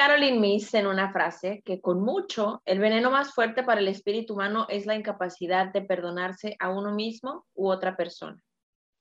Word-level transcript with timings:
Caroline 0.00 0.40
Miss 0.40 0.72
en 0.72 0.86
una 0.86 1.12
frase 1.12 1.60
que 1.62 1.82
con 1.82 2.00
mucho, 2.00 2.62
el 2.64 2.78
veneno 2.78 3.10
más 3.10 3.34
fuerte 3.34 3.62
para 3.62 3.82
el 3.82 3.88
espíritu 3.88 4.32
humano 4.32 4.64
es 4.70 4.86
la 4.86 4.94
incapacidad 4.94 5.74
de 5.74 5.82
perdonarse 5.82 6.56
a 6.58 6.70
uno 6.70 6.94
mismo 6.94 7.44
u 7.52 7.68
otra 7.68 7.98
persona. 7.98 8.42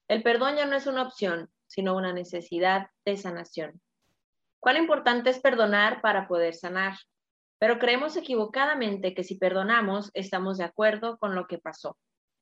El 0.10 0.24
perdón 0.24 0.58
ya 0.58 0.66
no 0.66 0.76
es 0.76 0.88
una 0.88 1.04
opción, 1.04 1.50
sino 1.68 1.96
una 1.96 2.12
necesidad 2.12 2.88
de 3.06 3.16
sanación. 3.16 3.80
Cuán 4.60 4.76
importante 4.76 5.30
es 5.30 5.40
perdonar 5.40 6.02
para 6.02 6.28
poder 6.28 6.54
sanar, 6.54 6.98
pero 7.60 7.80
creemos 7.80 8.18
equivocadamente 8.18 9.14
que 9.14 9.24
si 9.24 9.36
perdonamos 9.36 10.12
estamos 10.14 10.58
de 10.58 10.66
acuerdo 10.66 11.18
con 11.18 11.34
lo 11.34 11.48
que 11.48 11.60
pasó, 11.60 11.98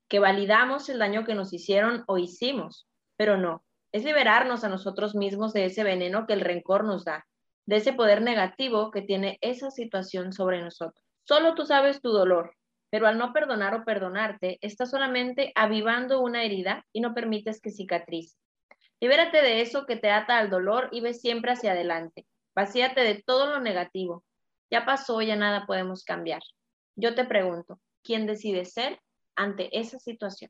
que 0.10 0.18
validamos 0.18 0.89
el 0.89 0.98
daño 0.98 1.26
que 1.26 1.36
nos 1.36 1.54
hicieron 1.54 2.05
o 2.08 2.18
hicimos, 2.18 2.88
pero 3.18 3.38
no, 3.38 3.64
es 3.92 4.04
liberarnos 4.04 4.64
a 4.64 4.70
nosotros 4.70 5.14
mismos 5.14 5.54
de 5.54 5.66
ese 5.66 5.84
veneno 5.84 6.26
que 6.26 6.34
el 6.34 6.42
rencor 6.42 6.86
nos 6.86 7.05
da 7.05 7.28
de 7.68 7.75
ese 7.75 7.93
poder 7.93 8.21
negativo 8.21 8.89
que 8.91 9.02
tiene 9.02 9.38
esa 9.41 9.70
situación 9.70 10.34
sobre 10.34 10.62
nosotros. 10.62 11.05
Solo 11.25 11.53
tú 11.53 11.66
sabes 11.66 12.02
tu 12.02 12.09
dolor, 12.09 12.55
pero 12.89 13.08
al 13.08 13.17
no 13.17 13.34
perdonar 13.34 13.75
o 13.75 13.84
perdonarte, 13.84 14.58
estás 14.62 14.89
solamente 14.89 15.52
avivando 15.53 16.22
una 16.22 16.44
herida 16.44 16.85
y 16.94 17.02
no 17.02 17.13
permites 17.13 17.59
que 17.59 17.70
cicatrice. 17.70 18.38
Libérate 19.02 19.41
de 19.41 19.61
eso 19.61 19.85
que 19.85 19.98
te 19.98 20.09
ata 20.09 20.38
al 20.38 20.49
dolor 20.49 20.88
y 20.91 21.02
ve 21.02 21.13
siempre 21.13 21.52
hacia 21.52 21.73
adelante. 21.73 22.25
Vacíate 22.55 23.02
de 23.02 23.22
todo 23.22 23.48
lo 23.48 23.59
negativo. 23.59 24.23
Ya 24.72 24.86
pasó, 24.86 25.22
ya 25.22 25.36
nada 25.36 25.66
podemos 25.67 26.03
cambiar. 26.05 26.41
Yo 26.95 27.16
te 27.16 27.25
pregunto, 27.25 27.80
¿quién 28.02 28.25
decide 28.25 28.63
ser 28.63 28.99
ante 29.36 29.77
esa 29.77 29.99
situación? 29.99 30.49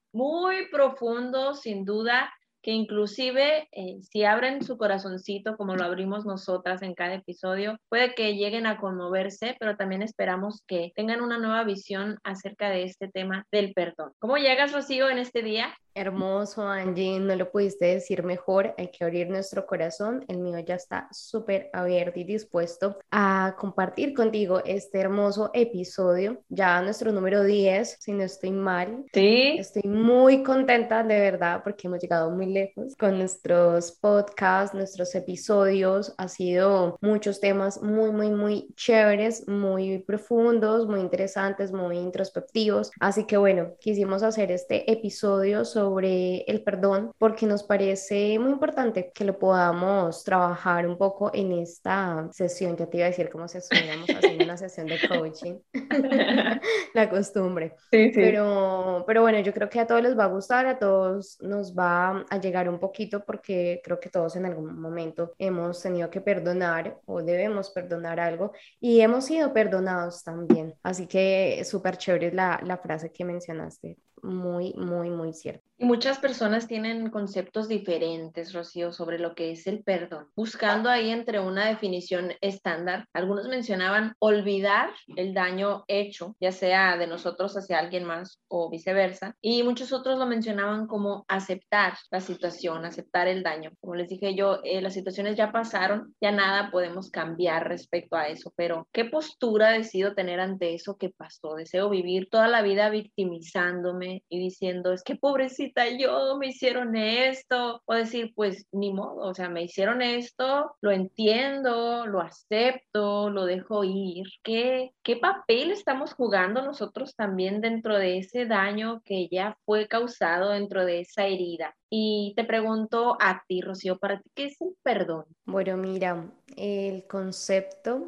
muy 0.13 0.67
profundo, 0.69 1.53
sin 1.53 1.85
duda, 1.85 2.33
que 2.61 2.71
inclusive 2.71 3.67
eh, 3.71 3.99
si 4.01 4.23
abren 4.23 4.63
su 4.63 4.77
corazoncito 4.77 5.57
como 5.57 5.75
lo 5.75 5.83
abrimos 5.83 6.25
nosotras 6.25 6.81
en 6.81 6.93
cada 6.93 7.15
episodio, 7.15 7.77
puede 7.89 8.13
que 8.13 8.35
lleguen 8.35 8.65
a 8.65 8.79
conmoverse, 8.79 9.55
pero 9.59 9.75
también 9.75 10.01
esperamos 10.01 10.61
que 10.67 10.91
tengan 10.95 11.21
una 11.21 11.37
nueva 11.37 11.63
visión 11.63 12.17
acerca 12.23 12.69
de 12.69 12.83
este 12.83 13.07
tema 13.07 13.45
del 13.51 13.73
perdón. 13.73 14.13
¿Cómo 14.19 14.37
llegas, 14.37 14.71
Rocío, 14.71 15.09
en 15.09 15.17
este 15.19 15.41
día? 15.41 15.73
Hermoso, 15.93 16.65
Angie, 16.67 17.19
no 17.19 17.35
lo 17.35 17.51
pudiste 17.51 17.85
decir 17.85 18.23
mejor, 18.23 18.73
hay 18.77 18.89
que 18.91 19.03
abrir 19.03 19.29
nuestro 19.29 19.65
corazón, 19.65 20.23
el 20.29 20.37
mío 20.37 20.57
ya 20.59 20.75
está 20.75 21.09
súper 21.11 21.69
abierto 21.73 22.19
y 22.19 22.23
dispuesto 22.23 22.97
a 23.11 23.55
compartir 23.59 24.13
contigo 24.13 24.61
este 24.63 24.99
hermoso 24.99 25.51
episodio, 25.53 26.41
ya 26.47 26.81
nuestro 26.81 27.11
número 27.11 27.43
10, 27.43 27.97
si 27.99 28.13
no 28.13 28.23
estoy 28.23 28.51
mal. 28.51 29.03
Sí. 29.13 29.57
Estoy 29.59 29.83
muy 29.83 30.43
contenta 30.43 31.03
de 31.03 31.19
verdad 31.19 31.61
porque 31.61 31.87
hemos 31.87 31.99
llegado 31.99 32.29
muy 32.29 32.50
lejos 32.51 32.95
con 32.95 33.17
nuestros 33.17 33.91
podcasts, 33.91 34.75
nuestros 34.75 35.15
episodios, 35.15 36.13
ha 36.17 36.27
sido 36.27 36.97
muchos 37.01 37.39
temas 37.39 37.81
muy, 37.81 38.11
muy, 38.11 38.29
muy 38.29 38.67
chéveres, 38.75 39.47
muy 39.47 39.99
profundos, 39.99 40.87
muy 40.87 40.99
interesantes, 40.99 41.71
muy 41.71 41.97
introspectivos, 41.97 42.91
así 42.99 43.25
que 43.25 43.37
bueno, 43.37 43.73
quisimos 43.79 44.23
hacer 44.23 44.51
este 44.51 44.91
episodio 44.91 45.65
sobre 45.65 46.41
el 46.41 46.63
perdón 46.63 47.11
porque 47.17 47.45
nos 47.45 47.63
parece 47.63 48.37
muy 48.39 48.51
importante 48.51 49.11
que 49.13 49.25
lo 49.25 49.39
podamos 49.39 50.23
trabajar 50.23 50.87
un 50.87 50.97
poco 50.97 51.31
en 51.33 51.51
esta 51.53 52.27
sesión. 52.31 52.75
Ya 52.77 52.87
te 52.87 52.97
iba 52.97 53.05
a 53.05 53.09
decir 53.09 53.29
como 53.29 53.47
si 53.47 53.57
estuviéramos 53.57 54.09
haciendo 54.15 54.43
una 54.43 54.57
sesión 54.57 54.87
de 54.87 54.97
coaching, 55.07 55.55
la 56.93 57.09
costumbre. 57.09 57.75
Pero, 57.91 59.03
pero 59.07 59.21
bueno, 59.21 59.39
yo 59.39 59.53
creo 59.53 59.69
que 59.69 59.79
a 59.79 59.87
todos 59.87 60.01
les 60.01 60.17
va 60.17 60.25
a 60.25 60.27
gustar, 60.27 60.65
a 60.65 60.79
todos 60.79 61.37
nos 61.41 61.77
va 61.77 62.25
a 62.29 62.39
llegar 62.41 62.67
un 62.67 62.79
poquito 62.79 63.23
porque 63.25 63.81
creo 63.83 63.99
que 63.99 64.09
todos 64.09 64.35
en 64.35 64.45
algún 64.45 64.79
momento 64.79 65.33
hemos 65.37 65.81
tenido 65.81 66.09
que 66.09 66.21
perdonar 66.21 66.99
o 67.05 67.21
debemos 67.21 67.69
perdonar 67.69 68.19
algo 68.19 68.51
y 68.79 69.01
hemos 69.01 69.25
sido 69.25 69.53
perdonados 69.53 70.23
también. 70.23 70.73
Así 70.83 71.07
que 71.07 71.63
súper 71.65 71.97
chévere 71.97 72.31
la, 72.33 72.59
la 72.63 72.77
frase 72.77 73.11
que 73.11 73.25
mencionaste 73.25 73.97
muy, 74.23 74.73
muy, 74.73 75.09
muy 75.09 75.33
cierto. 75.33 75.71
Muchas 75.83 76.19
personas 76.19 76.67
tienen 76.67 77.09
conceptos 77.09 77.67
diferentes, 77.67 78.53
Rocío, 78.53 78.91
sobre 78.91 79.17
lo 79.17 79.33
que 79.33 79.49
es 79.49 79.65
el 79.65 79.83
perdón, 79.83 80.27
buscando 80.35 80.91
ahí 80.91 81.09
entre 81.09 81.39
una 81.39 81.65
definición 81.65 82.33
estándar. 82.39 83.07
Algunos 83.13 83.47
mencionaban 83.47 84.13
olvidar 84.19 84.91
el 85.15 85.33
daño 85.33 85.83
hecho, 85.87 86.35
ya 86.39 86.51
sea 86.51 86.97
de 86.97 87.07
nosotros 87.07 87.57
hacia 87.57 87.79
alguien 87.79 88.03
más 88.03 88.43
o 88.47 88.69
viceversa, 88.69 89.35
y 89.41 89.63
muchos 89.63 89.91
otros 89.91 90.19
lo 90.19 90.27
mencionaban 90.27 90.85
como 90.85 91.25
aceptar 91.27 91.93
la 92.11 92.21
situación, 92.21 92.85
aceptar 92.85 93.27
el 93.27 93.41
daño. 93.41 93.71
Como 93.79 93.95
les 93.95 94.07
dije 94.07 94.35
yo, 94.35 94.59
eh, 94.63 94.81
las 94.81 94.93
situaciones 94.93 95.35
ya 95.35 95.51
pasaron, 95.51 96.13
ya 96.21 96.31
nada 96.31 96.69
podemos 96.69 97.09
cambiar 97.09 97.67
respecto 97.67 98.17
a 98.17 98.27
eso, 98.27 98.53
pero 98.55 98.87
¿qué 98.91 99.05
postura 99.05 99.71
decido 99.71 100.13
tener 100.13 100.39
ante 100.39 100.75
eso 100.75 100.95
que 100.97 101.09
pasó? 101.09 101.55
Deseo 101.55 101.89
vivir 101.89 102.29
toda 102.29 102.47
la 102.47 102.61
vida 102.61 102.91
victimizándome 102.91 104.10
y 104.29 104.39
diciendo, 104.39 104.93
es 104.93 105.03
que 105.03 105.15
pobrecita 105.15 105.85
yo, 105.89 106.37
me 106.37 106.47
hicieron 106.47 106.95
esto, 106.95 107.81
o 107.85 107.93
decir, 107.93 108.33
pues 108.35 108.65
ni 108.71 108.93
modo, 108.93 109.27
o 109.29 109.33
sea, 109.33 109.49
me 109.49 109.63
hicieron 109.63 110.01
esto, 110.01 110.75
lo 110.81 110.91
entiendo, 110.91 112.05
lo 112.05 112.21
acepto, 112.21 113.29
lo 113.29 113.45
dejo 113.45 113.83
ir. 113.83 114.27
¿Qué, 114.43 114.91
qué 115.03 115.17
papel 115.17 115.71
estamos 115.71 116.13
jugando 116.13 116.61
nosotros 116.61 117.15
también 117.15 117.61
dentro 117.61 117.97
de 117.97 118.17
ese 118.19 118.45
daño 118.45 119.01
que 119.05 119.27
ya 119.29 119.57
fue 119.65 119.87
causado 119.87 120.51
dentro 120.51 120.85
de 120.85 121.01
esa 121.01 121.25
herida? 121.25 121.75
Y 121.89 122.33
te 122.35 122.45
pregunto 122.45 123.17
a 123.19 123.43
ti, 123.47 123.61
Rocío, 123.61 123.97
para 123.97 124.19
ti, 124.21 124.29
¿qué 124.33 124.45
es 124.45 124.61
el 124.61 124.75
perdón? 124.81 125.25
Bueno, 125.45 125.75
mira, 125.75 126.25
el 126.55 127.05
concepto 127.05 128.07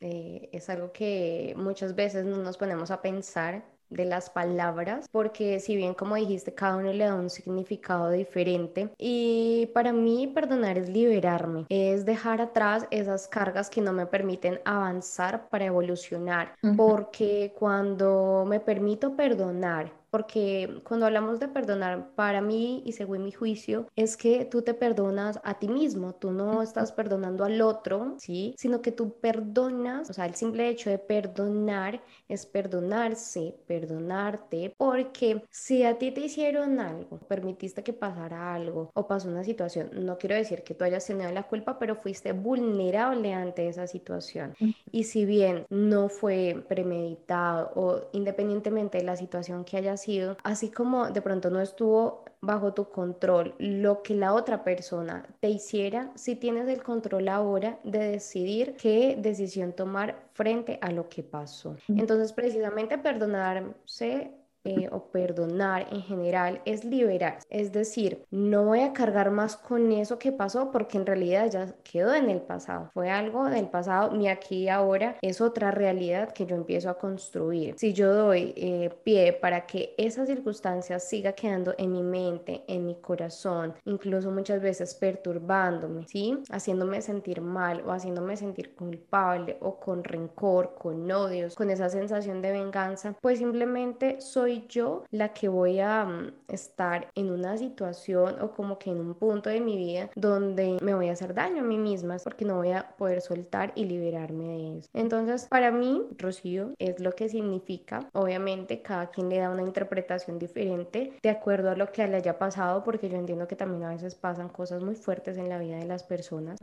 eh, 0.00 0.48
es 0.52 0.68
algo 0.68 0.92
que 0.92 1.54
muchas 1.56 1.94
veces 1.94 2.24
no 2.24 2.36
nos 2.38 2.58
ponemos 2.58 2.90
a 2.90 3.00
pensar 3.00 3.64
de 3.92 4.04
las 4.04 4.30
palabras, 4.30 5.06
porque 5.10 5.60
si 5.60 5.76
bien 5.76 5.94
como 5.94 6.16
dijiste, 6.16 6.54
cada 6.54 6.76
uno 6.76 6.92
le 6.92 7.04
da 7.04 7.14
un 7.14 7.30
significado 7.30 8.10
diferente 8.10 8.90
y 8.98 9.70
para 9.74 9.92
mí 9.92 10.26
perdonar 10.26 10.78
es 10.78 10.88
liberarme, 10.88 11.66
es 11.68 12.04
dejar 12.04 12.40
atrás 12.40 12.86
esas 12.90 13.28
cargas 13.28 13.70
que 13.70 13.80
no 13.80 13.92
me 13.92 14.06
permiten 14.06 14.60
avanzar 14.64 15.48
para 15.48 15.66
evolucionar, 15.66 16.54
porque 16.76 17.52
cuando 17.58 18.44
me 18.48 18.60
permito 18.60 19.16
perdonar, 19.16 20.01
porque 20.12 20.82
cuando 20.84 21.06
hablamos 21.06 21.40
de 21.40 21.48
perdonar, 21.48 22.10
para 22.14 22.42
mí 22.42 22.82
y 22.84 22.92
según 22.92 23.24
mi 23.24 23.32
juicio, 23.32 23.86
es 23.96 24.18
que 24.18 24.44
tú 24.44 24.60
te 24.60 24.74
perdonas 24.74 25.40
a 25.42 25.58
ti 25.58 25.68
mismo, 25.68 26.14
tú 26.14 26.32
no 26.32 26.60
estás 26.60 26.92
perdonando 26.92 27.44
al 27.44 27.62
otro, 27.62 28.16
¿sí? 28.18 28.54
Sino 28.58 28.82
que 28.82 28.92
tú 28.92 29.14
perdonas, 29.20 30.10
o 30.10 30.12
sea, 30.12 30.26
el 30.26 30.34
simple 30.34 30.68
hecho 30.68 30.90
de 30.90 30.98
perdonar 30.98 32.02
es 32.28 32.44
perdonarse, 32.44 33.56
perdonarte, 33.66 34.74
porque 34.76 35.44
si 35.48 35.82
a 35.84 35.96
ti 35.96 36.10
te 36.10 36.20
hicieron 36.20 36.78
algo, 36.78 37.18
permitiste 37.20 37.82
que 37.82 37.94
pasara 37.94 38.54
algo 38.54 38.90
o 38.92 39.06
pasó 39.06 39.30
una 39.30 39.44
situación, 39.44 39.88
no 39.94 40.18
quiero 40.18 40.34
decir 40.34 40.62
que 40.62 40.74
tú 40.74 40.84
hayas 40.84 41.06
tenido 41.06 41.32
la 41.32 41.44
culpa, 41.44 41.78
pero 41.78 41.96
fuiste 41.96 42.32
vulnerable 42.32 43.32
ante 43.32 43.66
esa 43.66 43.86
situación. 43.86 44.54
Y 44.90 45.04
si 45.04 45.24
bien 45.24 45.64
no 45.70 46.10
fue 46.10 46.62
premeditado 46.68 47.72
o 47.76 48.02
independientemente 48.12 48.98
de 48.98 49.04
la 49.04 49.16
situación 49.16 49.64
que 49.64 49.78
hayas 49.78 50.01
sido, 50.02 50.36
así 50.44 50.70
como 50.70 51.10
de 51.10 51.22
pronto 51.22 51.50
no 51.50 51.60
estuvo 51.60 52.24
bajo 52.40 52.74
tu 52.74 52.90
control 52.90 53.54
lo 53.58 54.02
que 54.02 54.14
la 54.14 54.34
otra 54.34 54.64
persona 54.64 55.24
te 55.40 55.48
hiciera, 55.48 56.10
si 56.16 56.34
tienes 56.34 56.68
el 56.68 56.82
control 56.82 57.28
ahora 57.28 57.78
de 57.84 57.98
decidir 57.98 58.74
qué 58.76 59.16
decisión 59.18 59.72
tomar 59.72 60.28
frente 60.32 60.78
a 60.82 60.90
lo 60.90 61.08
que 61.08 61.22
pasó. 61.22 61.76
Entonces, 61.88 62.32
precisamente 62.32 62.98
perdonarse 62.98 64.41
eh, 64.64 64.88
o 64.92 65.06
perdonar 65.10 65.88
en 65.90 66.02
general 66.02 66.60
es 66.64 66.84
liberar. 66.84 67.38
Es 67.50 67.72
decir, 67.72 68.24
no 68.30 68.64
voy 68.64 68.80
a 68.80 68.92
cargar 68.92 69.30
más 69.30 69.56
con 69.56 69.90
eso 69.92 70.18
que 70.18 70.32
pasó 70.32 70.70
porque 70.70 70.98
en 70.98 71.06
realidad 71.06 71.50
ya 71.50 71.74
quedó 71.82 72.14
en 72.14 72.30
el 72.30 72.40
pasado. 72.40 72.90
Fue 72.92 73.10
algo 73.10 73.46
del 73.46 73.68
pasado, 73.68 74.12
mi 74.12 74.28
aquí 74.28 74.62
y 74.62 74.68
ahora 74.68 75.16
es 75.20 75.40
otra 75.40 75.70
realidad 75.70 76.32
que 76.32 76.46
yo 76.46 76.56
empiezo 76.56 76.90
a 76.90 76.98
construir. 76.98 77.74
Si 77.78 77.92
yo 77.92 78.12
doy 78.14 78.52
eh, 78.56 78.90
pie 79.02 79.32
para 79.32 79.66
que 79.66 79.94
esa 79.98 80.26
circunstancia 80.26 80.98
siga 80.98 81.32
quedando 81.32 81.74
en 81.78 81.92
mi 81.92 82.02
mente, 82.02 82.62
en 82.68 82.86
mi 82.86 82.94
corazón, 82.96 83.74
incluso 83.84 84.30
muchas 84.30 84.60
veces 84.60 84.94
perturbándome, 84.94 86.06
¿sí? 86.06 86.38
Haciéndome 86.50 87.00
sentir 87.02 87.40
mal 87.40 87.82
o 87.86 87.90
haciéndome 87.90 88.36
sentir 88.36 88.74
culpable 88.74 89.56
o 89.60 89.80
con 89.80 90.04
rencor, 90.04 90.74
con 90.74 91.10
odios, 91.10 91.54
con 91.54 91.70
esa 91.70 91.88
sensación 91.88 92.42
de 92.42 92.52
venganza, 92.52 93.16
pues 93.20 93.38
simplemente 93.38 94.20
soy 94.20 94.51
yo 94.68 95.04
la 95.10 95.32
que 95.32 95.48
voy 95.48 95.80
a 95.80 96.04
mm, 96.04 96.32
estar 96.48 97.08
en 97.14 97.30
una 97.30 97.56
situación 97.58 98.40
o 98.40 98.52
como 98.52 98.78
que 98.78 98.90
en 98.90 99.00
un 99.00 99.14
punto 99.14 99.50
de 99.50 99.60
mi 99.60 99.76
vida 99.76 100.10
donde 100.14 100.78
me 100.82 100.94
voy 100.94 101.08
a 101.08 101.12
hacer 101.12 101.34
daño 101.34 101.62
a 101.62 101.66
mí 101.66 101.78
misma 101.78 102.16
porque 102.22 102.44
no 102.44 102.56
voy 102.56 102.72
a 102.72 102.94
poder 102.96 103.20
soltar 103.20 103.72
y 103.74 103.84
liberarme 103.84 104.44
de 104.44 104.78
eso. 104.78 104.88
Entonces, 104.94 105.46
para 105.48 105.70
mí, 105.70 106.02
Rocío, 106.18 106.72
es 106.78 107.00
lo 107.00 107.12
que 107.12 107.28
significa. 107.28 108.08
Obviamente, 108.12 108.82
cada 108.82 109.10
quien 109.10 109.28
le 109.28 109.38
da 109.38 109.50
una 109.50 109.62
interpretación 109.62 110.38
diferente 110.38 111.12
de 111.22 111.30
acuerdo 111.30 111.70
a 111.70 111.76
lo 111.76 111.90
que 111.90 112.06
le 112.06 112.16
haya 112.16 112.38
pasado, 112.38 112.82
porque 112.84 113.08
yo 113.08 113.16
entiendo 113.16 113.46
que 113.46 113.56
también 113.56 113.84
a 113.84 113.90
veces 113.90 114.14
pasan 114.14 114.48
cosas 114.48 114.82
muy 114.82 114.94
fuertes 114.94 115.36
en 115.36 115.48
la 115.48 115.58
vida 115.58 115.76
de 115.76 115.86
las 115.86 116.02
personas, 116.02 116.58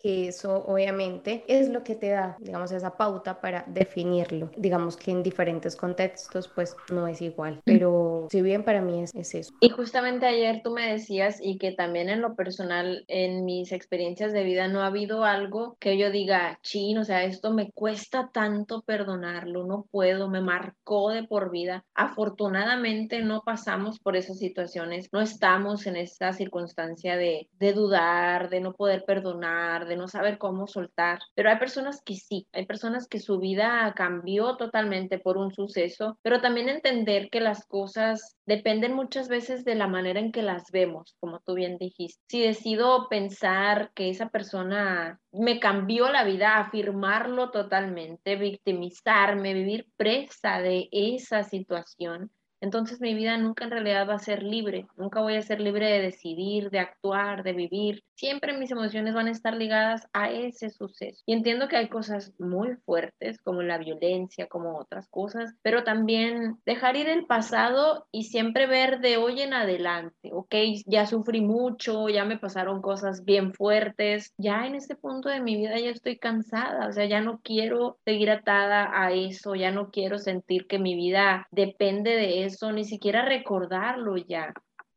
que 0.00 0.28
eso 0.28 0.64
obviamente 0.66 1.44
es 1.48 1.68
lo 1.68 1.82
que 1.82 1.94
te 1.94 2.10
da, 2.10 2.36
digamos, 2.40 2.72
esa 2.72 2.96
pauta 2.96 3.40
para 3.40 3.64
definirlo. 3.66 4.50
Digamos 4.56 4.96
que 4.96 5.10
en 5.10 5.22
diferentes 5.22 5.76
contextos, 5.76 6.48
pues 6.48 6.76
no 6.90 7.06
es 7.06 7.22
igual, 7.22 7.29
pero 7.64 8.26
si 8.30 8.42
bien 8.42 8.64
para 8.64 8.82
mí 8.82 9.02
es, 9.02 9.14
es 9.14 9.34
eso. 9.34 9.54
Y 9.60 9.70
justamente 9.70 10.26
ayer 10.26 10.60
tú 10.62 10.70
me 10.72 10.92
decías 10.92 11.40
y 11.42 11.58
que 11.58 11.72
también 11.72 12.08
en 12.08 12.20
lo 12.20 12.34
personal, 12.34 13.04
en 13.08 13.44
mis 13.44 13.72
experiencias 13.72 14.32
de 14.32 14.44
vida, 14.44 14.68
no 14.68 14.82
ha 14.82 14.86
habido 14.86 15.24
algo 15.24 15.76
que 15.80 15.98
yo 15.98 16.10
diga, 16.10 16.58
chin, 16.62 16.98
o 16.98 17.04
sea, 17.04 17.24
esto 17.24 17.52
me 17.52 17.70
cuesta 17.72 18.30
tanto 18.32 18.82
perdonarlo, 18.82 19.64
no 19.64 19.86
puedo, 19.90 20.28
me 20.28 20.40
marcó 20.40 21.10
de 21.10 21.24
por 21.24 21.50
vida. 21.50 21.84
Afortunadamente 21.94 23.20
no 23.20 23.42
pasamos 23.44 23.98
por 23.98 24.16
esas 24.16 24.38
situaciones, 24.38 25.08
no 25.12 25.20
estamos 25.20 25.86
en 25.86 25.96
esa 25.96 26.32
circunstancia 26.32 27.16
de, 27.16 27.48
de 27.58 27.72
dudar, 27.72 28.50
de 28.50 28.60
no 28.60 28.72
poder 28.72 29.04
perdonar, 29.04 29.86
de 29.86 29.96
no 29.96 30.08
saber 30.08 30.38
cómo 30.38 30.66
soltar, 30.66 31.20
pero 31.34 31.50
hay 31.50 31.58
personas 31.58 32.02
que 32.02 32.14
sí, 32.14 32.46
hay 32.52 32.66
personas 32.66 33.06
que 33.06 33.20
su 33.20 33.38
vida 33.38 33.92
cambió 33.96 34.56
totalmente 34.56 35.18
por 35.18 35.36
un 35.36 35.52
suceso, 35.52 36.18
pero 36.22 36.40
también 36.40 36.68
entender 36.68 37.19
que 37.28 37.40
las 37.40 37.66
cosas 37.66 38.38
dependen 38.46 38.94
muchas 38.94 39.28
veces 39.28 39.64
de 39.64 39.74
la 39.74 39.86
manera 39.86 40.20
en 40.20 40.32
que 40.32 40.42
las 40.42 40.70
vemos, 40.72 41.16
como 41.20 41.40
tú 41.40 41.54
bien 41.54 41.76
dijiste. 41.76 42.22
Si 42.28 42.40
decido 42.40 43.08
pensar 43.08 43.90
que 43.94 44.08
esa 44.08 44.30
persona 44.30 45.20
me 45.32 45.60
cambió 45.60 46.08
la 46.10 46.24
vida, 46.24 46.56
afirmarlo 46.56 47.50
totalmente, 47.50 48.36
victimizarme, 48.36 49.52
vivir 49.54 49.86
presa 49.96 50.60
de 50.60 50.88
esa 50.92 51.42
situación, 51.42 52.30
entonces 52.60 53.00
mi 53.00 53.14
vida 53.14 53.36
nunca 53.38 53.64
en 53.64 53.70
realidad 53.70 54.08
va 54.08 54.14
a 54.14 54.18
ser 54.18 54.42
libre, 54.42 54.86
nunca 54.96 55.20
voy 55.20 55.36
a 55.36 55.42
ser 55.42 55.60
libre 55.60 55.86
de 55.86 56.00
decidir, 56.02 56.70
de 56.70 56.78
actuar, 56.78 57.42
de 57.42 57.54
vivir. 57.54 58.02
Siempre 58.14 58.56
mis 58.56 58.70
emociones 58.70 59.14
van 59.14 59.28
a 59.28 59.30
estar 59.30 59.54
ligadas 59.54 60.06
a 60.12 60.30
ese 60.30 60.68
suceso. 60.68 61.22
Y 61.24 61.32
entiendo 61.32 61.68
que 61.68 61.76
hay 61.76 61.88
cosas 61.88 62.34
muy 62.38 62.76
fuertes 62.84 63.38
como 63.40 63.62
la 63.62 63.78
violencia, 63.78 64.46
como 64.46 64.78
otras 64.78 65.08
cosas, 65.08 65.54
pero 65.62 65.84
también 65.84 66.58
dejar 66.66 66.96
ir 66.96 67.08
el 67.08 67.24
pasado 67.24 68.06
y 68.12 68.24
siempre 68.24 68.66
ver 68.66 69.00
de 69.00 69.16
hoy 69.16 69.40
en 69.40 69.54
adelante, 69.54 70.30
ok, 70.32 70.54
ya 70.86 71.06
sufrí 71.06 71.40
mucho, 71.40 72.08
ya 72.08 72.24
me 72.24 72.38
pasaron 72.38 72.82
cosas 72.82 73.24
bien 73.24 73.54
fuertes, 73.54 74.34
ya 74.36 74.66
en 74.66 74.74
este 74.74 74.96
punto 74.96 75.30
de 75.30 75.40
mi 75.40 75.56
vida 75.56 75.78
ya 75.78 75.90
estoy 75.90 76.18
cansada, 76.18 76.88
o 76.88 76.92
sea, 76.92 77.06
ya 77.06 77.20
no 77.20 77.40
quiero 77.42 77.98
seguir 78.04 78.30
atada 78.30 78.90
a 78.92 79.12
eso, 79.12 79.54
ya 79.54 79.70
no 79.70 79.90
quiero 79.90 80.18
sentir 80.18 80.66
que 80.66 80.78
mi 80.78 80.94
vida 80.94 81.46
depende 81.50 82.10
de 82.10 82.44
eso 82.44 82.49
ni 82.72 82.84
siquiera 82.84 83.24
recordarlo 83.24 84.16
ya, 84.16 84.52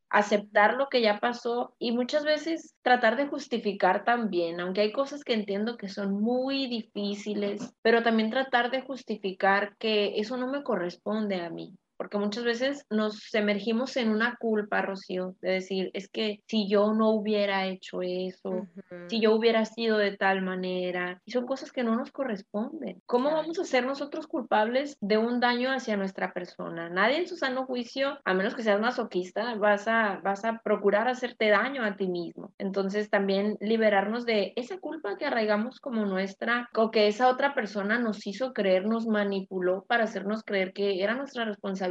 aceptar 0.10 0.76
lo 0.76 0.90
que 0.90 1.02
ya 1.02 1.20
pasó 1.20 1.76
y 1.80 1.92
muchas 1.92 2.24
veces 2.24 2.76
tratar 2.82 3.18
de 3.18 3.28
justificar 3.28 4.04
también, 4.04 4.60
aunque 4.60 4.82
hay 4.82 4.92
cosas 4.92 5.24
que 5.24 5.34
entiendo 5.34 5.78
que 5.78 5.90
son 5.90 6.22
muy 6.22 6.68
difíciles, 6.68 7.74
pero 7.82 8.04
también 8.04 8.30
tratar 8.30 8.72
de 8.72 8.82
justificar 8.82 9.76
que 9.78 10.20
eso 10.20 10.38
no 10.38 10.48
me 10.48 10.64
corresponde 10.64 11.42
a 11.42 11.50
mí 11.50 11.76
porque 11.98 12.18
muchas 12.18 12.44
veces 12.44 12.86
nos 12.90 13.34
emergimos 13.34 13.98
en 13.98 14.10
una 14.10 14.36
culpa, 14.38 14.82
Rocío, 14.82 15.36
de 15.42 15.52
decir, 15.52 15.92
es 15.94 16.08
que 16.08 16.42
si 16.48 16.68
yo 16.68 16.94
no 16.94 17.10
hubiera 17.12 17.68
hecho 17.68 18.02
eso, 18.02 18.68
si 19.08 19.20
yo 19.20 19.34
hubiera 19.36 19.66
sido 19.66 19.98
de 19.98 20.16
tal 20.16 20.42
manera, 20.42 21.22
y 21.26 21.32
son 21.32 21.46
cosas 21.46 21.72
que 21.72 21.84
no 21.84 21.96
nos 21.96 22.12
corresponden. 22.12 23.02
¿Cómo 23.06 23.32
vamos 23.32 23.60
a 23.60 23.66
ser 23.66 23.86
nosotros 23.86 24.28
culpables 24.28 24.98
de 25.02 25.18
un 25.18 25.40
daño 25.40 25.72
hacia 25.72 25.98
nuestra 25.98 26.34
persona? 26.34 26.90
Nadie 26.90 27.18
en 27.18 27.28
su 27.28 27.36
sano 27.36 27.66
juicio, 27.66 28.20
a 28.26 28.34
menos 28.34 28.56
que 28.56 28.64
seas 28.64 28.82
masoquista, 28.82 29.56
vas 29.56 29.88
a, 29.88 30.20
vas 30.24 30.46
a 30.46 30.62
procurar 30.64 31.08
hacerte 31.08 31.50
daño 31.50 31.84
a 31.84 31.96
ti 31.96 32.08
mismo. 32.08 32.54
Entonces 32.58 33.10
también 33.10 33.58
liberarnos 33.60 34.26
de 34.26 34.54
esa 34.56 34.78
culpa 34.80 35.18
que 35.18 35.26
arraigamos 35.26 35.80
como 35.80 36.06
nuestra, 36.06 36.70
o 36.76 36.92
que 36.92 37.08
esa 37.08 37.30
otra 37.30 37.54
persona 37.54 38.00
nos 38.00 38.26
hizo 38.26 38.54
creer, 38.54 38.86
nos 38.86 39.08
manipuló 39.08 39.86
para 39.88 40.06
hacernos 40.06 40.44
creer 40.44 40.74
que 40.74 41.04
era 41.04 41.16
nuestra 41.16 41.46
responsabilidad 41.46 41.83